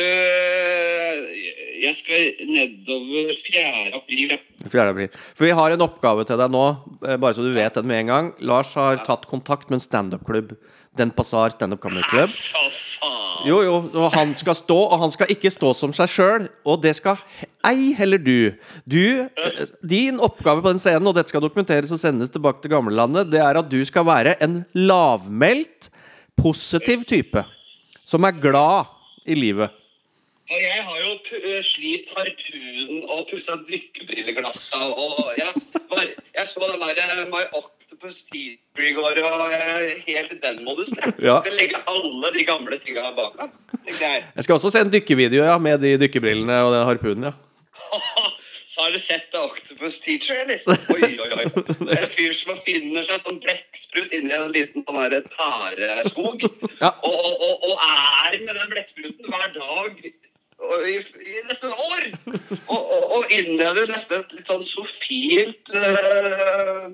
[1.82, 3.62] Jeg skal nedover 4.
[3.98, 4.38] april, ja.
[4.70, 4.84] 4.
[4.92, 5.16] april.
[5.34, 6.66] For vi har en oppgave til deg nå,
[7.08, 8.30] eh, bare så du vet den med en gang.
[8.46, 10.54] Lars har tatt kontakt med en standup-klubb.
[11.00, 12.30] Den Passar Standup Comedy Club.
[13.48, 16.48] Jo, jo, og han skal stå, og han skal ikke stå som seg sjøl.
[16.68, 17.18] Og det skal
[17.66, 18.54] ei heller du.
[18.86, 22.76] Du, eh, Din oppgave på den scenen, og dette skal dokumenteres og sendes tilbake til
[22.76, 25.90] gamlelandet, det er at du skal være en lavmælt,
[26.38, 27.42] positiv type.
[28.06, 28.92] Som er glad
[29.26, 29.81] i livet.
[30.52, 31.12] Jeg har jo
[31.64, 37.46] slitt eh, harpunen og pussa dykkebrilleglassa og jeg, var, jeg så den der eh, My
[37.56, 39.56] Octopus Teacher i går og
[40.08, 41.00] helt den modusen.
[41.06, 41.38] Jeg Ja.
[41.40, 43.56] skal legge alle de gamle tinga bak meg.
[43.88, 44.26] jeg.
[44.36, 47.32] Jeg skal også se en dykkevideo ja, med de dykkebrillene og den harpunen.
[47.32, 47.34] ja
[48.72, 50.62] Så har du sett Octopus Teacher, eller?
[50.96, 51.46] Oi, oi, oi.
[51.92, 56.46] En fyr som finner seg sånn blekksprut inni en liten sånn tareskog.
[56.80, 56.94] Ja.
[57.04, 60.00] Og, og, og, er med den blekkspruten hver dag
[60.88, 62.04] i, i nesten år.
[62.68, 66.92] Og, og, og innleder nesten et litt sånn sofilt uh,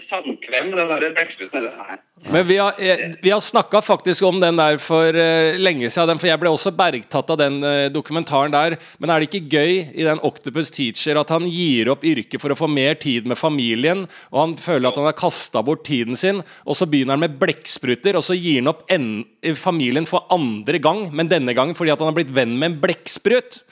[0.00, 1.98] samkvem den der.
[2.30, 6.18] Men vi har, eh, vi har snakka faktisk om den der for eh, lenge siden.
[6.18, 8.78] For jeg ble også bergtatt av den eh, dokumentaren der.
[8.98, 12.54] Men er det ikke gøy i den Octopus Teacher at han gir opp yrket for
[12.54, 16.16] å få mer tid med familien, og han føler at han har kasta bort tiden
[16.16, 19.24] sin, og så begynner han med blekkspruter, og så gir han opp en,
[19.58, 22.80] familien for andre gang, men denne gangen fordi at han har blitt venn med en
[22.82, 23.62] blekksprut?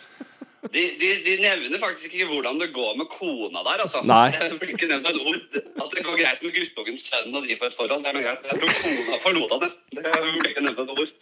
[0.71, 3.83] De, de, de nevner faktisk ikke hvordan det går med kona der.
[3.83, 4.03] altså.
[4.07, 4.31] Nei.
[4.53, 5.61] Det blir ikke nevnt et ord.
[5.83, 8.05] At det går greit med guttungens sønn og de får et forhold.
[8.05, 8.47] Det er noe greit.
[8.47, 9.73] Jeg tror kona forlot det.
[9.99, 10.05] Det
[10.39, 11.17] blir ikke nevnt et ord.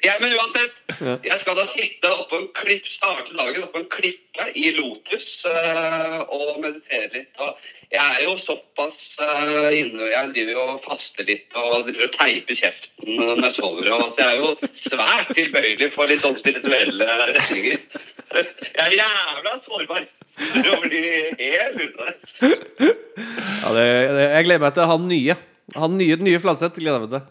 [0.00, 0.78] Ja, men uansett,
[1.26, 6.20] jeg skal da sitte oppå en klipp, starte dagen oppå en klippe i Lotus eh,
[6.32, 7.34] og meditere litt.
[7.42, 7.58] Og
[7.90, 12.54] jeg er jo såpass uh, inne Jeg driver jo og faster litt og og teiper
[12.54, 13.90] kjeften når jeg sover.
[13.96, 17.82] Og, så jeg er jo svært tilbøyelig for litt sånn spirituelle retninger.
[18.30, 20.06] Jeg er jævla sårbar
[20.38, 21.02] for å bli
[21.40, 22.14] helt ute.
[22.40, 25.36] Ja, det, det, jeg gleder meg til han nye.
[25.76, 27.28] Han nye, nye Flanseth gleder jeg meg til.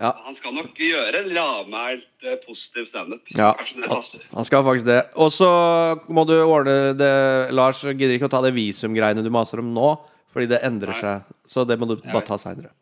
[0.00, 3.20] Han skal nok gjøre lavmælt eh, positiv standup.
[3.36, 5.02] Ja, han, skal faktisk det.
[5.20, 5.50] Og så
[6.08, 7.12] må du ordne det
[7.52, 9.92] Lars gidder ikke å ta det visumgreiene du maser om nå,
[10.32, 11.28] fordi det endrer seg.
[11.44, 12.72] Så det må du bare ta seinere.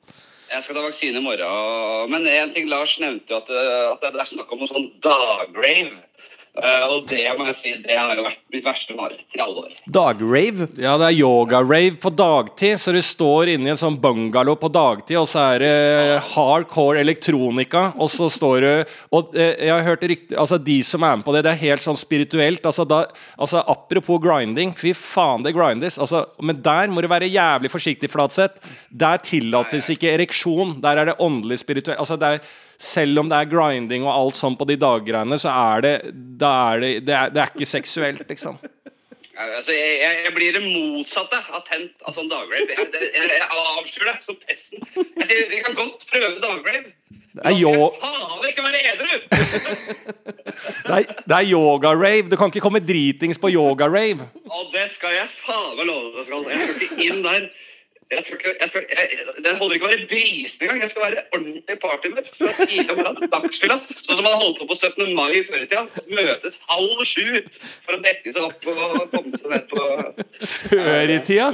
[0.48, 2.12] Jeg skal ta vaksine i morgen.
[2.12, 5.98] Men en ting Lars nevnte at, eh, at det er snakk om noe sånn dagrave.
[6.58, 9.62] Eh, og det må jeg si, det har jo vært mitt verste mareritt i alle
[9.62, 9.74] år.
[9.94, 10.66] Dagrave.
[10.80, 14.70] Ja, det er yoga-rave på dagtid, så du står inne i en sånn bungalow på
[14.74, 15.72] dagtid, og så er det
[16.32, 18.68] hardcore elektronika, og så står du
[19.14, 21.62] Og eh, jeg har hørt rykter Altså, de som er med på det, det er
[21.62, 22.64] helt sånn spirituelt.
[22.66, 23.04] Altså, da,
[23.38, 25.98] altså apropos grinding, fy faen, det grindes.
[26.02, 28.62] Altså, men der må du være jævlig forsiktig, Flatseth.
[28.90, 30.78] Der tillates ikke ereksjon.
[30.82, 32.00] Der er det åndelig spirituelt.
[32.00, 32.42] Altså, det er
[32.78, 35.94] selv om det er grinding og alt sånn på de daggreiene, så er det
[36.38, 38.58] Da er det Det er, det er ikke seksuelt, liksom.
[39.38, 42.74] Altså, jeg, jeg, blir det motsatte av tent av sånn dagrave.
[42.74, 43.44] Jeg, jeg, jeg,
[43.78, 44.82] avskyr det som pesten.
[44.96, 46.90] Jeg sier, Vi kan godt prøve dagrave.
[47.38, 47.92] Det er yo...
[48.02, 49.12] Faen ikke være edru!
[50.88, 52.30] Det er, det er yoga-rave.
[52.32, 54.26] Du kan ikke komme dritings på yoga-rave.
[54.48, 56.48] Og det skal jeg faen meg love deg.
[56.50, 57.46] Jeg skal ikke inn der.
[58.08, 60.78] Jeg ikke, jeg skal, jeg, det holder ikke å være brisen engang.
[60.80, 63.76] Jeg skal være ordentlig partymør fra tidlig om morgenen til dagsfylla.
[63.98, 65.10] Sånn som man holdt på på 17.
[65.18, 65.82] mai før i tida.
[66.16, 67.26] Møtes halv sju
[67.84, 69.84] for å dekke seg opp og komme seg ned på
[70.72, 71.50] Før i tida.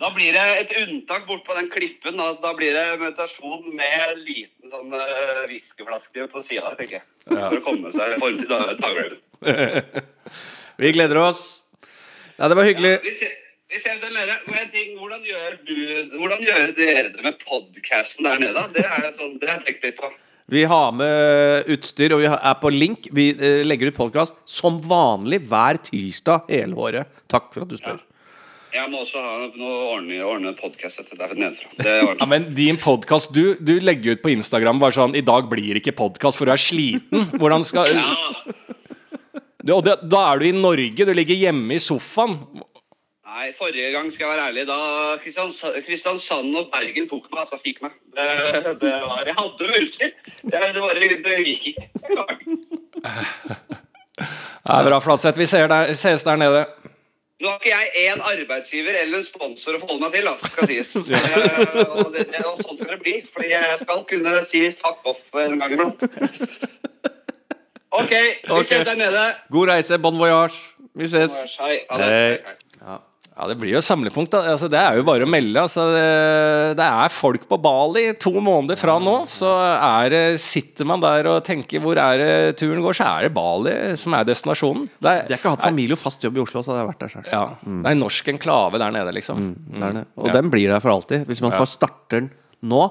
[0.00, 2.16] Da blir det et unntak bort på den klippen.
[2.16, 7.06] Da, da blir det meditasjon med liten sånn uh, whiskyflaske på sida, tenker jeg.
[7.28, 9.20] For å komme seg i form til dag-
[10.80, 11.44] Vi gleder oss.
[12.40, 12.96] Ja, det var hyggelig.
[13.04, 13.12] Vi
[14.98, 15.74] hvordan gjør, du,
[16.18, 18.62] hvordan gjør dere det med podkasten der nede?
[18.74, 20.10] Det er sånn, det har jeg tenkt litt på.
[20.52, 23.06] Vi har med utstyr, og vi er på link.
[23.16, 27.22] Vi eh, legger ut podkast som vanlig hver tirsdag hele året.
[27.32, 28.02] Takk for at du spør.
[28.74, 31.70] Jeg må også ha noe ordne, ordne podkast etter der nedenfra.
[31.78, 35.46] Det Ja, men din podkast du, du legger ut på Instagram bare sånn 'I dag
[35.48, 37.30] blir ikke podkast, for du er sliten'.
[37.38, 38.04] Hvordan skal Ja.
[39.64, 41.06] du, Og det, da er du i Norge.
[41.06, 42.36] Du ligger hjemme i sofaen.
[43.34, 44.64] Nei, forrige gang skal jeg være ærlig.
[44.68, 44.74] Da
[45.86, 47.96] Kristiansand, og Bergen tok meg, altså fikk meg.
[48.14, 50.12] Det, det var, jeg hadde mulser.
[50.44, 51.88] Det, det, bare, det gikk ikke.
[54.62, 55.38] Det er bra, Flatseth.
[55.42, 56.62] Vi ser der, ses der nede.
[57.42, 60.70] Nå har ikke jeg én arbeidsgiver eller en sponsor å forholde meg til, altså, skal
[60.70, 60.94] sies.
[61.74, 63.18] Eh, og, det, og sånn skal det bli.
[63.34, 66.06] Fordi jeg skal kunne si fuck off en gang iblant.
[67.98, 69.30] OK, vi ses der nede.
[69.50, 69.98] God reise.
[69.98, 70.68] Bon voyage.
[70.94, 71.34] Vi ses.
[71.34, 71.58] Bon voyage.
[71.66, 72.44] Hei.
[72.46, 72.60] Hei.
[73.36, 73.48] Ja.
[73.50, 74.30] Det blir jo samlepunkt.
[74.38, 75.58] altså, Det er jo bare å melde.
[75.58, 79.26] Altså, det, det er folk på Bali to måneder fra nå.
[79.26, 83.26] Så er, det- sitter man der og tenker hvor er det turen går, så er
[83.26, 84.88] det Bali som er destinasjonen.
[85.02, 86.90] Det er, Jeg har ikke hatt familie og fast jobb i Oslo, så hadde jeg
[86.92, 87.26] vært der sjøl.
[87.32, 89.36] ja, det er en norsk enklave der nede, liksom.
[89.42, 90.06] Mm, der nede.
[90.16, 90.32] Og Ja.
[90.38, 91.26] den blir der for alltid.
[91.26, 92.30] Hvis man bare starter den
[92.62, 92.84] nå,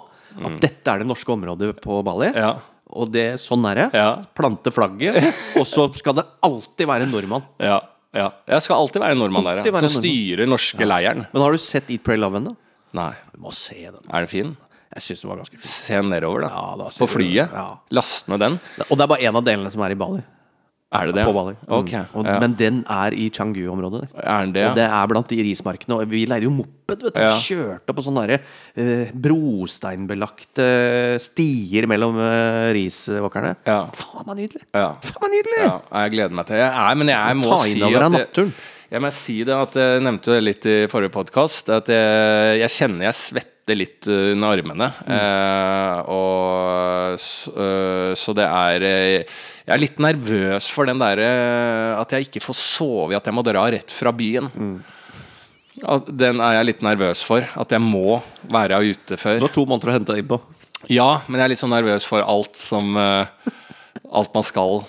[0.43, 2.55] at dette er det norske området på Bali, Ja.
[2.91, 4.17] og det, sånn er det, Ja.
[4.35, 5.23] plante flagget,
[5.55, 7.43] og så skal det alltid være en nordmann.
[7.59, 7.79] Ja,
[8.13, 8.27] ja.
[8.49, 9.79] Jeg skal alltid være en nordmann der, ja.
[9.83, 11.25] som styrer norske leiren.
[11.33, 12.55] Men har du sett Eat, Pray, Love ennå?
[12.93, 13.11] Nei.
[13.33, 14.03] Du må se den.
[14.09, 14.53] Er den fin?
[14.93, 15.71] Jeg syns den var ganske fin.
[15.73, 16.51] Se nedover, da.
[16.53, 17.49] Ja, da på flyet.
[17.49, 17.65] ja.
[17.97, 18.59] Last ned den.
[18.89, 20.21] Og det er bare én av delene som er i Bali.
[20.93, 21.23] Er det det?
[21.25, 21.53] På Bali.
[21.57, 21.73] Mm.
[21.79, 22.35] Ok, og, ja.
[22.43, 24.03] Men den er i Changu-området.
[24.21, 24.69] Er det, ja?
[24.69, 25.97] Og det er blant de rismarkene.
[25.97, 27.01] Og vi leide jo moped.
[27.07, 27.31] vet du Ja.
[27.41, 28.41] Kjørte på sånne der,
[28.77, 30.67] eh, brosteinbelagte
[31.23, 33.55] stier mellom eh, risåkrene.
[33.67, 33.79] Ja.
[33.97, 34.63] Faen meg nydelig!
[34.75, 34.91] Ja.
[35.01, 35.63] Faen meg nydelig!
[35.65, 35.73] Ja,
[36.03, 38.53] jeg gleder meg til er, men jeg må Ta si inn over deg naturen.
[38.53, 38.69] jeg.
[38.93, 41.71] Jeg må si det at jeg nevnte det litt i forrige podkast.
[41.73, 44.89] At jeg, jeg kjenner jeg svetter litt uh, under armene.
[45.07, 45.13] Mm.
[45.17, 51.29] Eh, og så, øh, Så det er eh, Jeg er litt nervøs for den derre
[51.95, 54.51] at jeg ikke får sove, at jeg må dra rett fra byen.
[54.51, 54.75] Mm.
[56.11, 57.47] Den er jeg litt nervøs for.
[57.57, 58.19] At jeg må
[58.51, 59.39] være ute før.
[59.39, 60.41] Du har to måneder å hente deg inn på.
[60.91, 63.49] Ja, men jeg er litt sånn nervøs for alt som eh,
[64.13, 64.81] Alt man skal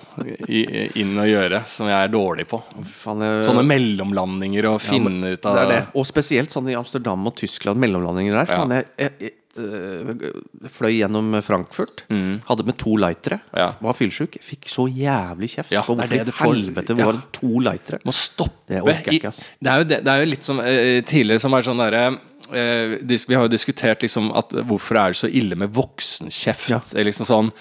[0.48, 2.58] inn og gjøre, som jeg er dårlig på.
[3.04, 5.80] Sånne mellomlandinger og finne ut av det det.
[5.96, 8.48] Og spesielt sånn i Amsterdam og Tyskland, mellomlandinger der.
[8.48, 8.60] Ja.
[8.62, 12.04] Faen, jeg, jeg, jeg øh, fløy gjennom Frankfurt.
[12.48, 13.40] Hadde med to lightere.
[13.52, 13.60] Mm.
[13.60, 13.68] Ja.
[13.86, 14.40] Var fyllesyk.
[14.44, 15.76] Fikk så jævlig kjeft.
[15.76, 17.08] Ja, hvorfor det i helvete ja.
[17.08, 18.02] var det to lightere?
[18.08, 19.44] Må stoppe Det orker i- ikke, ass.
[19.60, 22.98] Det er jo, det, er jo litt som uh, tidligere som er sånn derre uh,
[23.04, 26.72] Vi har jo diskutert liksom at hvorfor er det så ille med voksenkjeft.
[26.72, 26.80] Ja.
[27.04, 27.56] Liksom sånn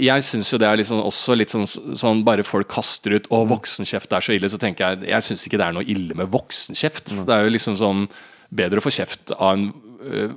[0.00, 3.42] jeg syns jo det er liksom også litt sånn, sånn Bare folk kaster ut 'Å,
[3.50, 6.30] voksenkjeft er så ille', så tenker jeg Jeg syns ikke det er noe ille med
[6.30, 7.12] voksenkjeft.
[7.26, 8.08] Det er jo liksom sånn
[8.52, 9.72] Bedre å få kjeft av en,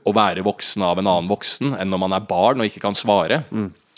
[0.06, 2.96] å være voksen av en annen voksen enn når man er barn og ikke kan
[2.96, 3.44] svare.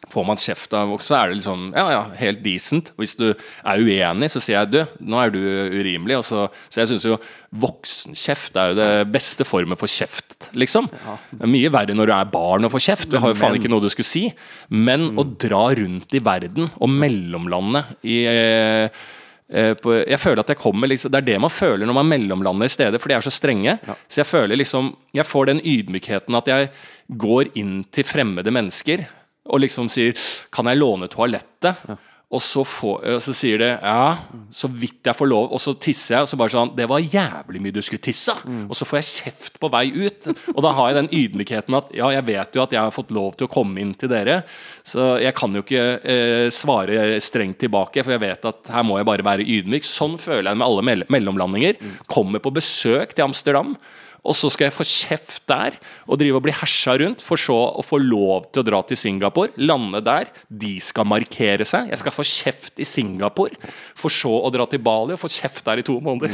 [0.05, 2.91] Får man kjeft av så er det liksom Ja, ja, helt decent.
[3.01, 5.39] Hvis du er uenig, så sier jeg du, nå er du
[5.73, 6.19] urimelig.
[6.27, 7.17] Så, så jeg syns jo
[7.57, 10.91] voksenkjeft er jo det beste formen for kjeft, liksom.
[11.33, 13.09] Det er mye verre når du er barn og får kjeft.
[13.09, 14.27] Du har jo faen ikke noe du skulle si.
[14.69, 19.03] Men å dra rundt i verden og mellomlande i eh,
[19.49, 22.11] eh, på, jeg føler at jeg kommer liksom, Det er det man føler når man
[22.13, 23.79] mellomlander i stedet, for de er så strenge.
[24.05, 26.73] Så jeg føler liksom Jeg får den ydmykheten at jeg
[27.17, 29.07] går inn til fremmede mennesker
[29.49, 30.13] og liksom sier
[30.51, 34.17] 'Kan jeg låne toalettet?' Og så, får, så sier det 'ja,
[34.51, 36.99] så vidt jeg får lov', og så tisser jeg, og så bare sånn 'Det var
[36.99, 38.35] jævlig mye du skulle tisse',
[38.67, 40.27] og så får jeg kjeft på vei ut.
[40.53, 43.11] Og da har jeg den ydmykheten at ja, jeg vet jo at jeg har fått
[43.15, 44.43] lov til å komme inn til dere,
[44.83, 48.97] så jeg kan jo ikke eh, svare strengt tilbake, for jeg vet at her må
[48.97, 49.87] jeg bare være ydmyk.
[49.87, 51.79] Sånn føler jeg med alle mell mellomlandinger.
[52.11, 53.77] Kommer på besøk til Amsterdam.
[54.25, 57.55] Og så skal jeg få kjeft der og drive og bli hersa rundt, for så
[57.79, 60.31] å få lov til å dra til Singapore, lande der.
[60.49, 61.91] De skal markere seg.
[61.93, 63.55] Jeg skal få kjeft i Singapore,
[63.97, 66.33] for så å dra til Bali og få kjeft der i to måneder.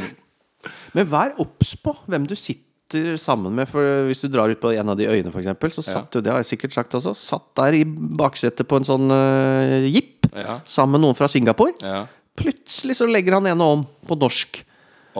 [0.96, 3.68] Men vær obs på hvem du sitter sammen med.
[3.70, 6.32] For Hvis du drar ut på en av de øyene, eksempel, så satt du det
[6.32, 10.62] har jeg sikkert sagt også, satt der i baksetet på en sånn uh, jeep Ja.
[10.66, 11.76] sammen med noen fra Singapore.
[11.84, 12.06] Ja.
[12.40, 14.64] Plutselig så legger han ene om på norsk.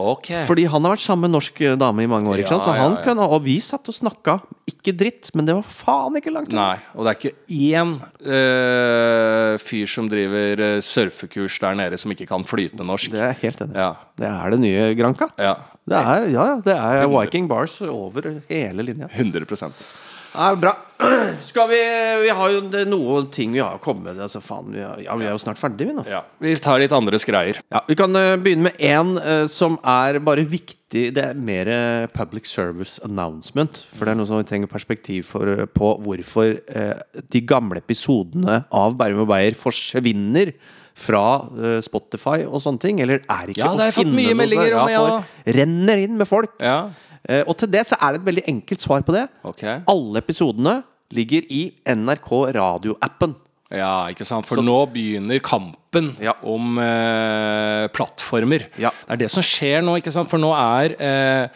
[0.00, 0.30] Ok.
[0.48, 2.42] Fordi han har vært sammen med norsk eh, dame i mange år.
[2.48, 2.64] sant?
[2.66, 3.02] Så Ja, ja, han ja.
[3.04, 4.40] Kan, Og vi satt og snakka.
[4.70, 6.52] Ikke dritt, men det var faen ikke langt.
[6.56, 7.34] Nei, og det er ikke
[7.76, 13.12] én øh, fyr som driver øh, surfekurs der nede som ikke kan flytende norsk.
[13.14, 13.76] Det er helt enig.
[13.76, 13.92] Ja.
[14.18, 15.30] Det er det nye Granca.
[15.38, 15.54] ja.
[15.84, 19.04] Det er, ja, ja, det er Viking Bars over hele linja.
[19.12, 19.44] 100
[20.34, 20.74] Ja, bra.
[21.42, 21.78] Skal vi
[22.24, 24.22] Vi har jo noen ting vi har kommet med.
[24.24, 26.04] Altså, faen, vi er, ja, vi er jo snart ferdige, vi nå.
[26.10, 26.22] ja.
[26.42, 27.60] Vi tar litt andres greier.
[27.70, 29.14] Ja, Vi kan uh, begynne med én
[29.50, 31.08] som er bare viktig.
[31.14, 33.82] Det er mer uh, public service announcement.
[33.94, 37.82] For det er noe som vi trenger perspektiv for, eh, på hvorfor eh, de gamle
[37.82, 40.54] episodene av Bærum og Beyer forsvinner
[40.94, 41.24] fra
[41.58, 43.02] eh, Spotify og sånne ting.
[43.02, 45.02] Eller er ikke Ja, å har finne noe om, ja.
[45.02, 46.54] for Renner inn med folk.
[46.62, 46.78] Ja.
[47.28, 49.26] Eh, og til det så er det et veldig enkelt svar på det.
[49.44, 49.78] Okay.
[49.88, 50.82] Alle episodene
[51.14, 53.34] ligger i NRK radioappen.
[53.74, 54.46] Ja, ikke sant?
[54.46, 56.34] For Så- nå begynner kampen Ja.
[56.42, 58.66] om eh, plattformer.
[58.78, 58.90] Ja.
[59.08, 60.28] Det er det som skjer nå, ikke sant?
[60.30, 61.48] For nå er eh,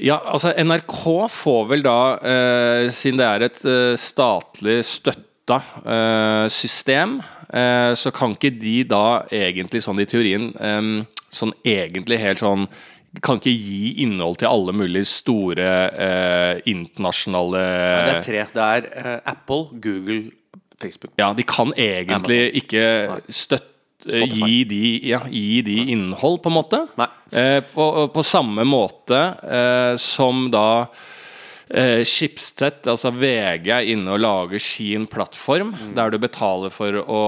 [0.00, 6.48] Ja, altså NRK får vel da, eh, siden det er et eh, statlig støtta eh,
[6.48, 7.20] system,
[7.52, 12.66] eh, så kan ikke de da egentlig sånn i teorien Sånn egentlig helt sånn
[13.18, 18.44] kan ikke gi innhold til alle mulige store eh, internasjonale Det er tre.
[18.54, 20.20] Det er eh, Apple, Google,
[20.80, 21.16] Facebook.
[21.18, 22.84] Ja, de kan egentlig ikke
[23.26, 23.66] støtte
[24.00, 24.46] Spotify.
[24.46, 26.84] gi de, ja, gi de innhold, på en måte.
[27.34, 30.66] Eh, på, på samme måte eh, som da
[31.74, 35.94] eh, Schibsted, altså VG, er inne og lager sin plattform, Mm.
[35.94, 37.20] der du betaler for å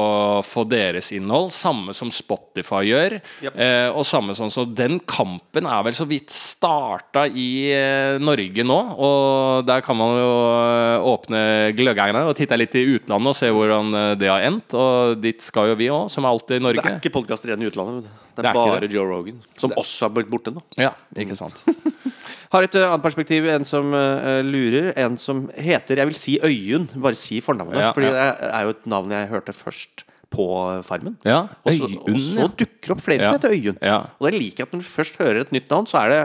[0.45, 1.53] få deres innhold.
[1.55, 3.21] Samme som Spotify gjør.
[3.43, 3.57] Yep.
[3.57, 8.65] Eh, og samme sånn, så Den kampen er vel så vidt starta i eh, Norge
[8.67, 8.79] nå.
[8.99, 11.43] Og der kan man jo eh, åpne
[11.77, 14.75] gløggerne og titte litt i utlandet og se hvordan eh, det har endt.
[14.75, 16.83] Og dit skal jo vi òg, som er alltid i Norge.
[16.83, 18.11] Det er ikke podkaster igjen i utlandet.
[18.33, 18.93] Det er, Det er bare det.
[18.95, 20.63] Joe Rogan, som også har blitt borte nå.
[20.81, 21.63] Ja, ikke sant.
[22.53, 23.47] Har et ø, annet perspektiv.
[23.49, 24.91] En som uh, lurer.
[25.01, 26.85] En som heter Jeg vil si Øyunn.
[27.01, 27.79] Bare si fornavnet.
[27.81, 28.27] Ja, fordi ja.
[28.37, 30.45] det er jo et navn jeg hørte først på
[30.85, 31.17] Farmen.
[31.29, 33.31] Ja, Og så, Øyunn, og så dukker opp flere Ja.
[33.33, 33.79] som heter Øyunn.
[33.81, 33.99] Ja.
[34.21, 36.21] Og det liker jeg at når du først hører et nytt navn, så er det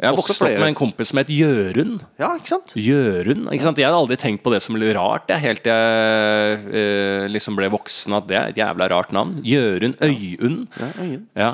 [0.00, 2.00] Jeg har vokst opp med en kompis som het Jørund.
[2.20, 2.72] Ja, ikke sant?
[2.72, 3.50] Jørund?
[3.52, 3.80] Ikke sant?
[3.80, 7.68] Jeg hadde aldri tenkt på det som rart, jeg, helt til jeg uh, liksom ble
[7.72, 9.38] voksen, at det er et jævla rart navn.
[9.44, 10.64] Jørund Øyunn.
[10.80, 11.52] Ja, Øyun Ja.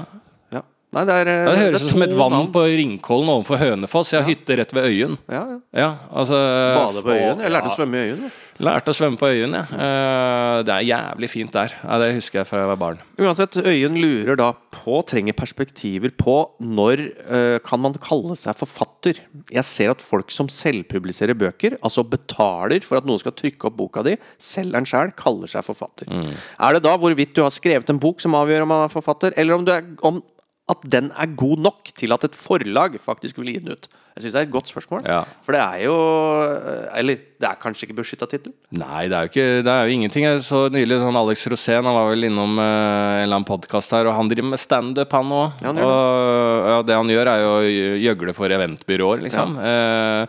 [0.96, 1.04] Ja.
[1.04, 2.50] Nei, det er, Det høres ut som et vann navn.
[2.54, 4.14] på Ringkollen overfor Hønefoss.
[4.14, 5.18] Jeg har hytte rett ved Øyen.
[5.28, 5.58] Ja, ja.
[5.76, 7.42] Ja, altså Bade på Øyen?
[7.44, 8.30] Jeg lærte å svømme i Øyen.
[8.64, 9.64] Lærte å svømme på Øyen, ja.
[9.68, 11.74] Eh, det er jævlig fint der.
[11.82, 13.02] Ja, det husker jeg fra jeg var barn.
[13.20, 19.20] Uansett, Øyen lurer da på, trenger perspektiver på, når øh, kan man kalle seg forfatter?
[19.52, 23.76] Jeg ser at folk som selvpubliserer bøker, altså betaler for at noen skal trykke opp
[23.76, 26.08] boka di, selger den sjøl, kaller seg forfatter.
[26.08, 29.36] Er det da hvorvidt du har skrevet en bok som avgjør om man er forfatter,
[29.36, 30.22] eller om, du er, om
[30.66, 33.88] at den er god nok til at et forlag faktisk vil gi den ut?
[34.16, 35.02] Jeg syns det er et godt spørsmål.
[35.04, 35.18] Ja.
[35.44, 35.94] For det er jo
[36.40, 38.54] øh, Eller det er kanskje ikke beskytta tittel?
[38.72, 40.24] Nei, det er jo ikke Det er jo ingenting.
[40.24, 43.92] Jeg så nylig sånn Alex Rosén, han var vel innom uh, en eller annen podkast
[43.92, 45.60] her, og han driver med standup, han òg.
[45.60, 47.60] Ja, og ja, det han gjør, er jo å
[48.06, 49.58] gjøgle for eventbyråer, liksom.
[49.60, 50.24] Uh,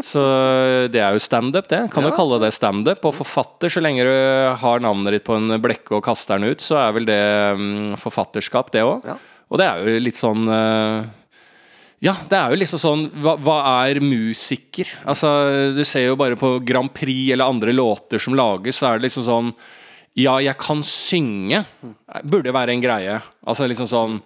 [0.00, 0.24] så
[0.88, 1.82] det er jo standup, det.
[1.92, 3.04] Kan jo kalle det standup.
[3.04, 4.14] Og forfatter, så lenge du
[4.64, 7.20] har navnet ditt på en blekke og kaster den ut, så er vel det
[7.52, 9.12] um, forfatterskap, det òg.
[9.50, 11.08] Og det er jo litt sånn eh,
[12.00, 14.88] ja, det er jo liksom sånn Hva, hva er musiker?
[15.04, 15.28] Altså,
[15.76, 19.08] Du ser jo bare på Grand Prix eller andre låter som lages, så er det
[19.08, 19.52] liksom sånn
[20.18, 21.62] Ja, jeg kan synge.
[22.26, 23.20] Burde være en greie.
[23.46, 24.20] Altså liksom sånn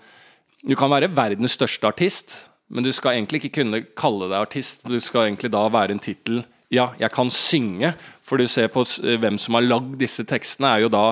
[0.64, 2.36] Du kan være verdens største artist,
[2.70, 4.86] men du skal egentlig ikke kunne kalle deg artist.
[4.88, 7.92] Du skal egentlig da være en tittel Ja, jeg kan synge.
[8.24, 11.08] For du ser på hvem som har lagd disse tekstene, er jo da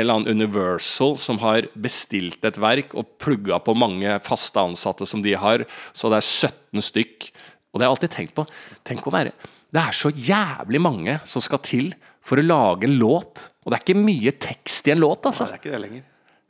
[0.00, 5.22] eller annen Universal som har bestilt et verk og plugga på mange faste ansatte som
[5.24, 7.28] de har, så det er 17 stykk.
[7.72, 8.46] Og det har jeg alltid tenkt på.
[8.86, 9.32] Tenk å være
[9.74, 11.92] Det er så jævlig mange som skal til
[12.24, 13.48] for å lage en låt.
[13.64, 15.48] Og det er ikke mye tekst i en låt, altså.
[15.50, 16.04] er ikke det lenger.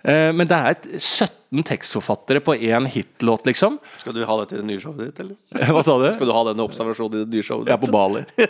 [0.04, 3.78] Eh, Men det er et 17 tekstforfattere på én hitlåt, liksom.
[3.96, 5.36] Skal du ha det til det nye showet ditt, eller?
[5.72, 6.06] Hva sa du?
[6.12, 8.24] Skal du ha denne observasjonen i det nye showet Jeg er på Bali.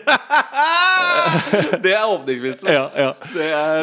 [1.85, 2.71] Det er åpningsvitsen.
[2.73, 3.11] ja, ja.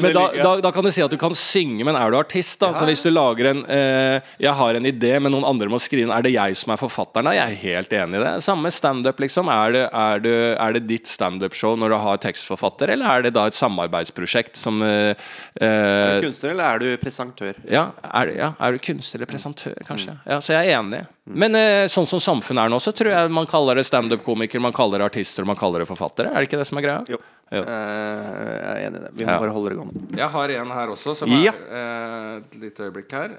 [0.02, 2.60] Men da, da, da kan du si at du kan synge, men er du artist,
[2.62, 2.72] da?
[2.76, 6.08] Så hvis du lager en eh, Jeg har en idé, men noen andre må skrive
[6.08, 6.14] den.
[6.16, 7.30] Er det jeg som er forfatteren?
[7.30, 7.36] Da?
[7.38, 8.34] Jeg er helt enig i det.
[8.46, 9.52] Samme standup, liksom.
[9.52, 13.36] Er det, er, det, er det ditt standup-show når du har tekstforfatter, eller er det
[13.38, 15.14] da et samarbeidsprosjekt som eh,
[15.62, 17.58] Er eh, du kunstner, eller er du presentør?
[17.70, 20.16] ja er, ja, er du kunstner eller presentør, kanskje?
[20.26, 21.04] Ja, så jeg er enig.
[21.24, 24.76] Men eh, sånn som samfunnet er nå, så tror jeg man kaller det standup-komiker, man
[24.76, 26.32] kaller det artister, man kaller det forfattere.
[26.32, 27.04] Er det ikke det som er greia?
[27.12, 27.22] Jo.
[27.52, 29.10] Eh, jeg er enig i det.
[29.14, 29.40] Vi må Ja.
[29.40, 30.18] bare holde det gående.
[30.18, 31.52] Jeg har en her også, som Ja.
[31.52, 33.30] er eh, Et lite øyeblikk her.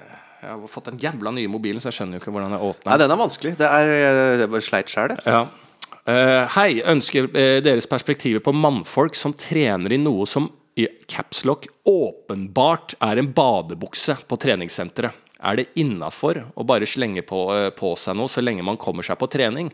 [0.43, 2.91] Jeg har fått den jævla nye mobilen, så jeg skjønner jo ikke hvordan jeg åpner
[2.91, 3.57] Nei, den er vanskelig.
[3.57, 5.19] Det er eh, det var sleit sjæl, det.
[5.25, 5.47] Ja.
[6.05, 11.67] Uh, hei, ønsker uh, deres perspektiver på mannfolk som trener i noe som i capslock
[11.87, 15.13] åpenbart er en badebukse på treningssenteret.
[15.41, 19.01] Er det innafor å bare slenge på, uh, på seg noe så lenge man kommer
[19.03, 19.71] seg på trening?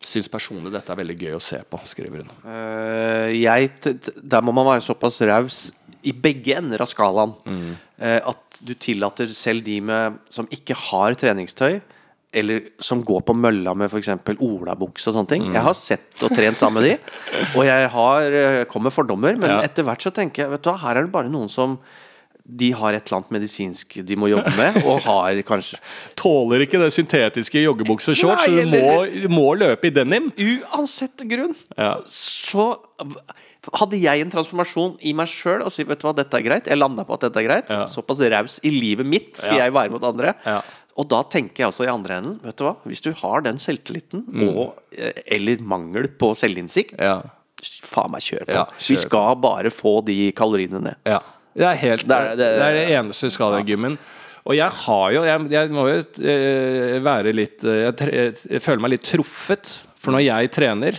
[0.00, 2.30] Syns personlig dette er veldig gøy å se på, skriver hun.
[2.46, 3.68] Uh, jeg,
[4.16, 5.58] der må man være såpass raus
[6.08, 7.34] i begge ender av skalaen
[8.00, 11.74] eh, at du tillater selv de med, som ikke har treningstøy,
[12.32, 14.08] eller som går på mølla med f.eks.
[14.40, 15.44] olabukse og sånne ting.
[15.52, 16.94] Jeg har sett og trent sammen med de,
[17.58, 19.60] og jeg har eh, kom med fordommer, men Ja.
[19.68, 21.76] etter hvert så tenker jeg Vet du hva, her er det bare noen som
[22.56, 25.78] de har et eller annet medisinsk de må jobbe med, og har kanskje
[26.16, 30.30] Tåler ikke det syntetiske joggebukse-shorts, så du må, må løpe i denim.
[30.36, 31.96] Uansett grunn Ja.
[32.06, 32.72] så
[33.76, 36.68] hadde jeg en transformasjon i meg sjøl og si vet du hva, dette er greit.
[36.70, 37.68] Jeg landa på at dette er greit.
[37.70, 37.84] Ja.
[37.90, 39.64] Såpass raus i livet mitt skal Ja.
[39.66, 40.34] jeg være mot andre.
[40.96, 43.56] Og da tenker jeg også i andre enden, vet du hva, hvis du har den
[43.62, 47.04] selvtilliten, og, eh, eller mangel på selvinnsikt, Mm.
[47.04, 47.22] Ja.
[47.62, 48.52] faen meg kjør på.
[48.54, 50.96] Ja, Vi skal bare få de kaloriene ned.
[51.06, 51.20] Ja.
[51.56, 53.98] Det er helt Det er- Det det- er det, eneste du skal i gymmen.
[54.46, 58.10] Og jeg har jo Jeg, jeg må jo eh, være litt eh, jeg, tre,
[58.50, 59.80] jeg føler meg litt truffet.
[60.00, 60.92] For når jeg trener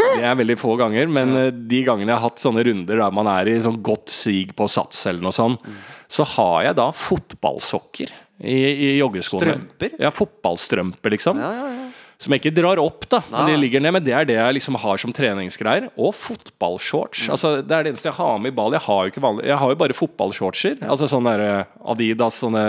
[0.00, 3.10] Det er veldig få ganger, men eh, de gangene jeg har hatt sånne runder der
[3.12, 5.60] man er i sånn godt sig på sats eller noe sånt,
[6.08, 8.08] så har jeg da fotballsokker
[8.40, 8.54] i,
[8.94, 9.52] i joggeskoene.
[9.52, 9.98] Strømper?
[10.00, 11.36] Ja, fotballstrømper, liksom.
[11.38, 11.89] Ja, ja, ja.
[12.20, 13.22] Som jeg ikke drar opp, da.
[13.32, 15.88] Men de ligger ned, men det er det jeg liksom har som treningsgreier.
[15.96, 17.24] Og fotballshorts.
[17.24, 17.32] Mm.
[17.32, 18.76] Altså, det er det eneste jeg har med i ball.
[18.76, 20.82] Jeg har jo vanlig Jeg har jo bare fotballshortser.
[20.84, 22.64] Altså sånne eh, Adidas, sånne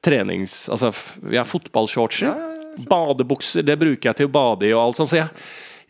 [0.00, 0.62] trenings...
[0.72, 0.94] Altså
[1.28, 2.32] ja, fotballshortser.
[2.88, 5.12] Badebukser, det bruker jeg til å bade i og alt sånt.
[5.12, 5.28] Så jeg,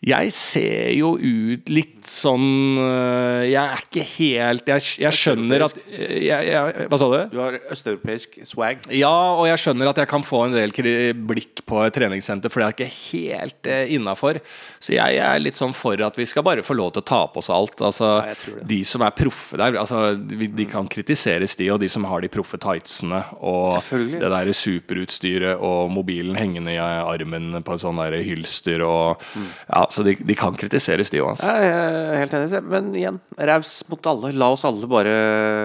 [0.01, 5.75] jeg ser jo ut litt sånn øh, Jeg er ikke helt Jeg, jeg skjønner at
[5.85, 7.17] jeg, jeg, Hva sa du?
[7.29, 8.81] Du har østeuropeisk swag.
[8.97, 10.73] Ja, og jeg skjønner at jeg kan få en del
[11.29, 14.39] blikk på et treningssenter, for det er ikke helt eh, innafor.
[14.81, 17.21] Så jeg, er litt sånn for at vi skal bare få lov til å ta
[17.29, 17.77] på oss alt.
[17.85, 18.33] Altså, Ja.
[18.71, 22.29] De som er proffe der, altså, de, kan kritiseres, de, og de som har de
[22.31, 28.17] proffe tightsene og det der superutstyret og mobilen hengende i armen på en sånn der
[28.25, 29.21] hylster og
[29.67, 31.41] Ja, så de, de kan kritiseres, de òg.
[31.41, 33.19] Helt enig, men igjen,
[33.51, 34.31] raus mot alle.
[34.37, 35.15] La oss alle bare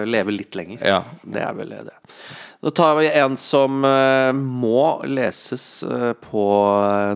[0.09, 0.83] leve litt lenger.
[0.83, 1.01] Ja.
[1.23, 1.95] Det er vel det.
[2.65, 6.45] Da tar vi en som eh, må leses eh, på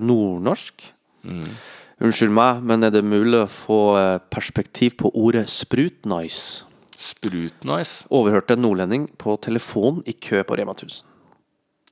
[0.05, 0.87] nordnorsk.
[1.27, 1.69] nordnorsk.
[2.01, 6.65] Unnskyld meg, men er det mulig å få eh, perspektiv på ordet sprutnice?
[6.97, 8.07] Sprutnice.
[8.09, 11.05] Overhørte en nordlending på telefon i kø på Rema 1000.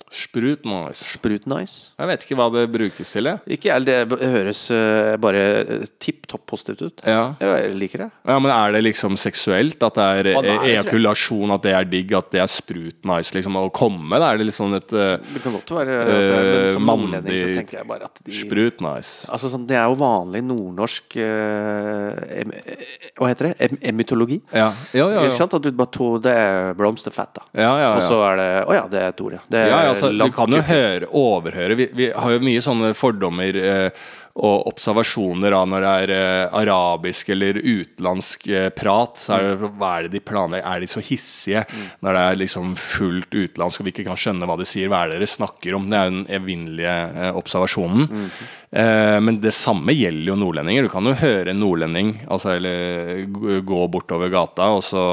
[0.09, 1.05] Sprutnice.
[1.18, 1.92] Sprutnice?
[1.99, 3.42] Jeg vet ikke hva det brukes til, jeg.
[3.59, 7.05] Ikke jeg, det høres eh, bare eh, tipp topp positivt ut.
[7.05, 7.34] Ja.
[7.42, 8.11] Jeg liker det.
[8.28, 9.80] Ja, men Er det liksom seksuelt?
[9.84, 13.68] At det er ah, ejakulasjon, at det er digg, at det er sprut-nice liksom, å
[13.74, 14.20] komme?
[14.20, 16.72] Da er det litt sånn et uh, Det kan godt være at det er, men
[16.72, 19.28] som Eh, nordlending så tenker jeg bare at de sprut-nice.
[19.32, 22.86] Altså sånn, Det er jo vanlig nordnorsk eh, em, eh,
[23.18, 23.55] Hva heter det?
[23.66, 24.40] Em, emytologi.
[24.53, 25.24] Ja, ja, ja.
[25.26, 25.34] Ja.
[25.36, 25.55] sant?
[25.55, 27.46] At du bare to, Det er blomsterfett, da.
[27.53, 27.94] Ja, ja, ja.
[27.96, 29.42] Og så er det Å ja, det er et ord, ja.
[29.49, 32.64] Det er ja, ja altså, du kan jo høre, overhøre vi, vi har jo mye
[32.64, 34.07] sånne fordommer eh,
[34.39, 39.18] og observasjoner av når det er eh, arabisk eller utenlandsk eh, prat.
[39.18, 40.68] Så er det, hva er det de planlegger?
[40.68, 41.64] Er de så hissige
[42.05, 44.91] når det er liksom fullt utenlandsk og vi ikke kan skjønne hva de sier?
[44.93, 45.89] Hva er det dere snakker om?
[45.91, 48.30] Det er jo den evinnelige eh, observasjonen.
[48.67, 50.84] Eh, men det samme gjelder jo nordlendinger.
[50.84, 53.22] Du kan jo høre en nordlending altså, eller
[53.64, 55.04] gå bortover gata, og så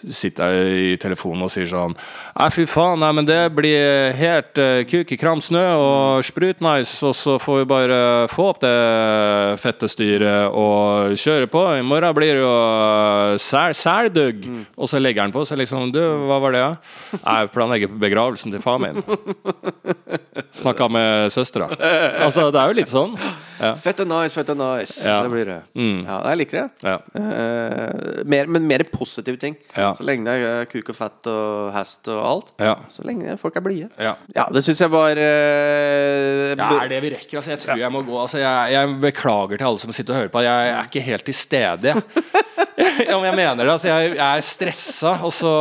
[0.00, 4.60] sitter jeg i telefonen og sier sånn Nei, fy faen, nei, men det blir helt
[4.60, 7.98] uh, kuk i kram snø og sprutnice, og så får vi bare
[8.32, 8.74] få opp det
[9.62, 11.62] fettestyret og kjøre på.
[11.78, 14.44] I morgen blir det jo uh, sel, seldugg.
[14.76, 16.92] Og så legger han på, så liksom Du, hva var det, da?
[17.16, 17.20] Ja?
[17.26, 19.00] Jeg planlegger begravelsen til far min.
[20.60, 21.70] Snakka med søstera.
[21.72, 23.14] Altså, det er jo litt sånn.
[23.60, 23.70] Ja.
[23.80, 24.96] Fett and nice, fett and nice.
[25.00, 25.22] Ja.
[25.24, 25.58] Det blir det.
[25.78, 26.02] Mm.
[26.04, 26.90] Ja, jeg liker det.
[26.90, 26.96] Ja.
[27.16, 29.56] Eh, mer, men mer positive ting.
[29.76, 29.92] Ja.
[29.96, 32.52] Så lenge det er kuk og fett og hest og alt.
[32.62, 32.74] Ja.
[32.94, 33.90] Så lenge folk er blide.
[33.96, 34.16] Ja.
[34.36, 37.40] Ja, det syns jeg var eh, Ja, er det vi rekker?
[37.40, 38.18] Altså, jeg tror jeg må gå.
[38.20, 40.44] Altså, jeg, jeg beklager til alle som sitter og hører på.
[40.46, 41.96] Jeg er ikke helt til stede.
[41.96, 43.72] ja, men jeg mener det.
[43.72, 45.16] Altså, jeg, jeg er stressa.
[45.26, 45.54] Og så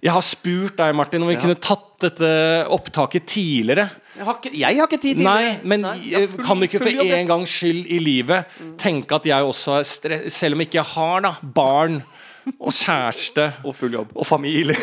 [0.00, 2.28] Jeg har spurt deg, Martin, om vi kunne tatt dette
[2.72, 3.90] opptaket tidligere.
[4.20, 5.64] Jeg, har ikke, jeg har ikke tid til Nei, det.
[5.72, 9.26] men Nei, jeg full- kan du ikke for en gangs skyld i livet tenke at
[9.30, 10.34] jeg også er stress...
[10.36, 12.02] Selv om jeg ikke har da barn
[12.64, 14.12] og kjæreste Og full jobb.
[14.14, 14.76] og familie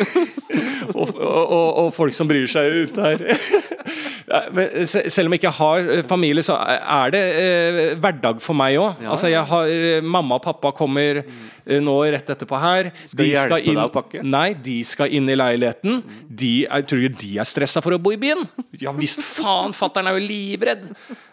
[0.98, 3.26] og, og, og, og folk som bryr seg rundt her.
[4.52, 8.76] Men selv om jeg ikke har eh, familie, så er det eh, hverdag for meg
[8.76, 9.00] òg.
[9.08, 12.90] altså, jeg har eh, Mamma og pappa kommer eh, nå rett etterpå her.
[13.06, 14.20] Skal de hjelpe deg å pakke?
[14.24, 16.02] Nei, de skal inn i leiligheten.
[16.28, 18.44] De er, tror du de er stressa for å bo i byen?
[18.82, 20.84] Ja visst faen, fatter'n er jo livredd.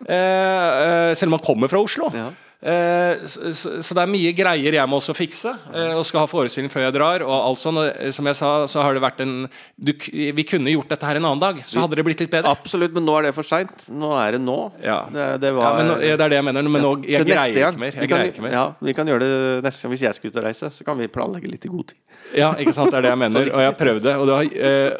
[0.07, 2.11] Eh, eh, selv om han kommer fra Oslo.
[2.15, 2.29] Ja.
[2.65, 6.71] Eh, så, det er mye greier jeg må også fikse, eh, og skal ha forestilling
[6.73, 7.21] før jeg drar.
[7.25, 9.35] Og alt sånn, eh, som jeg sa, så har det vært en
[9.77, 12.49] du, Vi kunne gjort dette her en annen dag, så hadde det blitt litt bedre.
[12.55, 13.85] Absolutt, men nå er det for seint.
[13.93, 14.57] Nå er det nå.
[14.81, 15.03] Ja.
[15.13, 16.71] Det, det Ja, var men nå, det er det jeg mener.
[16.73, 17.77] Men nå, jeg greier gang.
[17.77, 17.99] ikke mer.
[18.01, 18.57] Vi kan, ikke mer.
[18.57, 20.73] Ja, vi kan gjøre det neste gang hvis jeg skal ut og reise.
[20.73, 22.01] Så kan vi planlegge litt i god tid.
[22.33, 23.51] Ja, ikke sant, det er det jeg mener.
[23.53, 24.17] Og jeg har prøvd det.
[24.17, 24.51] Og, har,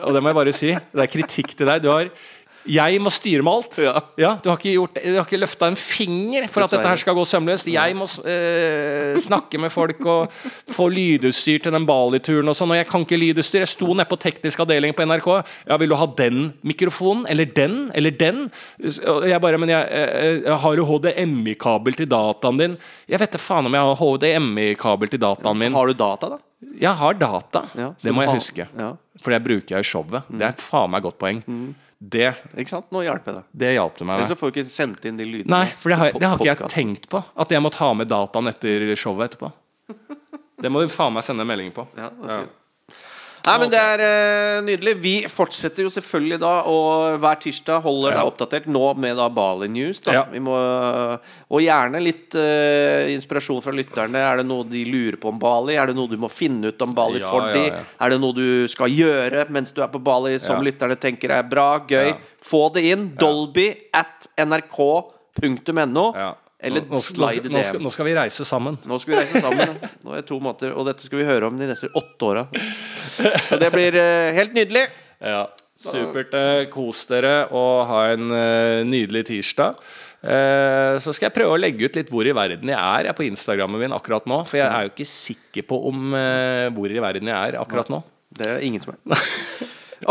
[0.05, 0.74] og det må jeg bare si.
[0.93, 1.82] Det er kritikk til deg.
[1.82, 2.13] Du har
[2.66, 3.78] jeg må styre med alt.
[4.18, 4.32] Ja.
[4.41, 7.18] du har ikke, gjort, du har ikke løfta en finger for at dette her skal
[7.18, 7.70] gå sømløst.
[7.72, 10.34] Jeg må eh, snakke med folk og
[10.74, 12.74] få lydutstyr til den Bali-turen og sånn.
[12.74, 13.63] Og jeg kan ikke lydutstyr.
[13.63, 15.30] Jeg sto nede på teknisk avdeling på NRK.
[15.70, 17.26] Ja, vil du ha den mikrofonen?
[17.32, 17.78] Eller den?
[17.95, 18.47] Eller den?
[18.82, 22.78] Jeg bare Men jeg, eh, jeg har jo HDMI-kabel til dataen din.
[23.11, 25.78] Jeg vet da faen om jeg har HDMI-kabel til dataen min.
[25.78, 26.41] Har du data, da?
[26.82, 27.68] Jeg har data.
[27.78, 28.68] Ja, det må jeg huske.
[28.74, 28.95] Ja.
[29.22, 30.26] For det bruker jeg i showet.
[30.30, 31.43] Det er faen meg godt poeng.
[32.11, 32.27] Det,
[32.59, 32.87] Ikke sant?
[32.93, 33.45] Nå hjelper jeg deg.
[33.63, 35.49] det hjalp det meg Ellers får du ikke sendt inn de lydene.
[35.55, 37.21] Nei, for det har, det har ikke jeg tenkt på.
[37.41, 39.51] At jeg må ta med dataen etter showet etterpå.
[40.61, 41.87] Det må du faen meg sende en melding på.
[41.97, 42.51] Ja, det er jeg.
[43.45, 44.93] Nei, men Det er eh, nydelig.
[45.03, 48.65] Vi fortsetter jo selvfølgelig da, og hver tirsdag holder deg oppdatert.
[48.71, 49.99] Nå med da Bali News.
[50.01, 50.23] da Ja.
[50.31, 50.55] Vi må,
[51.51, 54.15] Og gjerne litt eh, inspirasjon fra lytterne.
[54.17, 55.75] Er det noe de lurer på om Bali?
[55.77, 57.65] Er det noe du må finne ut om Bali Ja, for ja, de?
[57.69, 57.83] ja.
[58.01, 60.71] Er det noe du skal gjøre mens du er på Bali, som Ja.
[60.71, 62.07] lytterne tenker er bra, gøy?
[62.15, 62.17] Ja.
[62.41, 63.11] Få det inn.
[63.17, 66.07] Dolby at nrk.no.
[66.15, 66.33] Ja.
[66.66, 68.80] Eller Nå- nå, slide nå, skal, nå skal vi reise sammen.
[68.89, 69.76] Nå skal vi reise sammen.
[70.05, 72.47] Nå er det to måter, og dette skal vi høre om de neste åtte åra.
[73.49, 74.88] Så det blir uh, helt nydelig.
[75.22, 75.45] Ja,
[75.86, 76.34] Supert.
[76.34, 79.78] Eh, Kos dere og ha en uh, nydelig tirsdag.
[80.26, 83.11] Uh, så skal jeg prøve å legge ut litt hvor i verden jeg er jeg
[83.11, 84.39] er på Instagrammen min akkurat nå.
[84.49, 86.16] For jeg er jo ikke sikker på om
[86.74, 88.01] hvor i verden jeg er akkurat nå.
[88.36, 89.26] Det er ingen som er.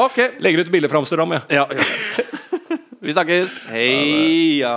[0.07, 0.21] Ok.
[0.45, 1.59] Legger ut bilde fra Amsterdam, jeg.
[1.59, 1.67] Ja.
[3.05, 3.59] Vi snakkes.
[3.69, 4.77] Heia.